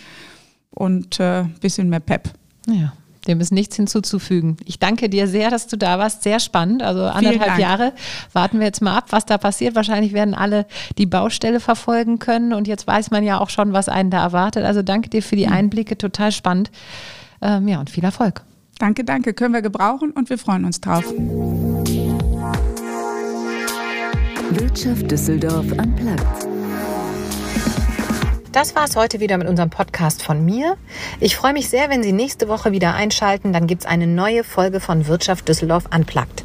und 0.71 1.21
ein 1.21 1.47
äh, 1.47 1.61
bisschen 1.61 1.89
mehr 1.89 2.01
Pep. 2.01 2.31
Ja. 2.67 2.93
Dem 3.27 3.41
ist 3.41 3.53
nichts 3.53 3.77
hinzuzufügen. 3.77 4.57
Ich 4.65 4.79
danke 4.79 5.11
dir 5.11 5.27
sehr, 5.29 5.51
dass 5.51 5.67
du 5.67 5.77
da 5.77 5.99
warst. 5.99 6.23
Sehr 6.23 6.41
spannend. 6.41 6.83
Also 6.83 7.05
anderthalb 7.05 7.59
Jahre. 7.59 7.93
Warten 8.33 8.61
wir 8.61 8.67
jetzt 8.67 8.81
mal 8.81 8.97
ab, 8.97 9.07
was 9.11 9.27
da 9.27 9.37
passiert. 9.37 9.75
Wahrscheinlich 9.75 10.15
werden 10.15 10.35
alle 10.35 10.67
die 10.97 11.05
Baustelle 11.05 11.61
verfolgen 11.61 12.19
können. 12.19 12.55
Und 12.55 12.67
jetzt 12.67 12.87
weiß 12.87 13.11
man 13.11 13.23
ja 13.23 13.39
auch 13.39 13.51
schon, 13.51 13.75
was 13.75 13.91
einen 13.91 14.11
da 14.11 14.23
erwartet. 14.23 14.65
Also 14.65 14.83
danke 14.83 15.11
dir 15.11 15.23
für 15.23 15.37
die 15.37 15.47
mhm. 15.47 15.53
Einblicke. 15.53 15.99
Total 15.99 16.33
spannend. 16.33 16.71
Ähm, 17.43 17.69
ja, 17.69 17.79
und 17.79 17.91
viel 17.91 18.05
Erfolg. 18.05 18.43
Danke, 18.79 19.05
danke. 19.05 19.35
Können 19.35 19.53
wir 19.53 19.63
gebrauchen 19.63 20.13
und 20.13 20.31
wir 20.31 20.39
freuen 20.39 20.65
uns 20.65 20.81
drauf. 20.81 21.05
Wirtschaft 24.51 25.11
Düsseldorf 25.11 25.67
am 25.79 25.95
Platz. 25.95 26.49
Das 28.53 28.75
war 28.75 28.85
es 28.85 28.97
heute 28.97 29.21
wieder 29.21 29.39
mit 29.39 29.47
unserem 29.47 29.71
Podcast 29.71 30.25
von 30.25 30.45
mir. 30.45 30.77
Ich 31.21 31.37
freue 31.37 31.53
mich 31.53 31.69
sehr, 31.69 31.89
wenn 31.89 32.03
Sie 32.03 32.11
nächste 32.11 32.49
Woche 32.49 32.73
wieder 32.73 32.95
einschalten. 32.95 33.53
Dann 33.53 33.69
gibt 33.69 33.83
es 33.83 33.87
eine 33.87 34.09
neue 34.09 34.43
Folge 34.43 34.81
von 34.81 35.07
Wirtschaft 35.07 35.49
Düsseldorf 35.49 35.85
Unplugged. 35.95 36.45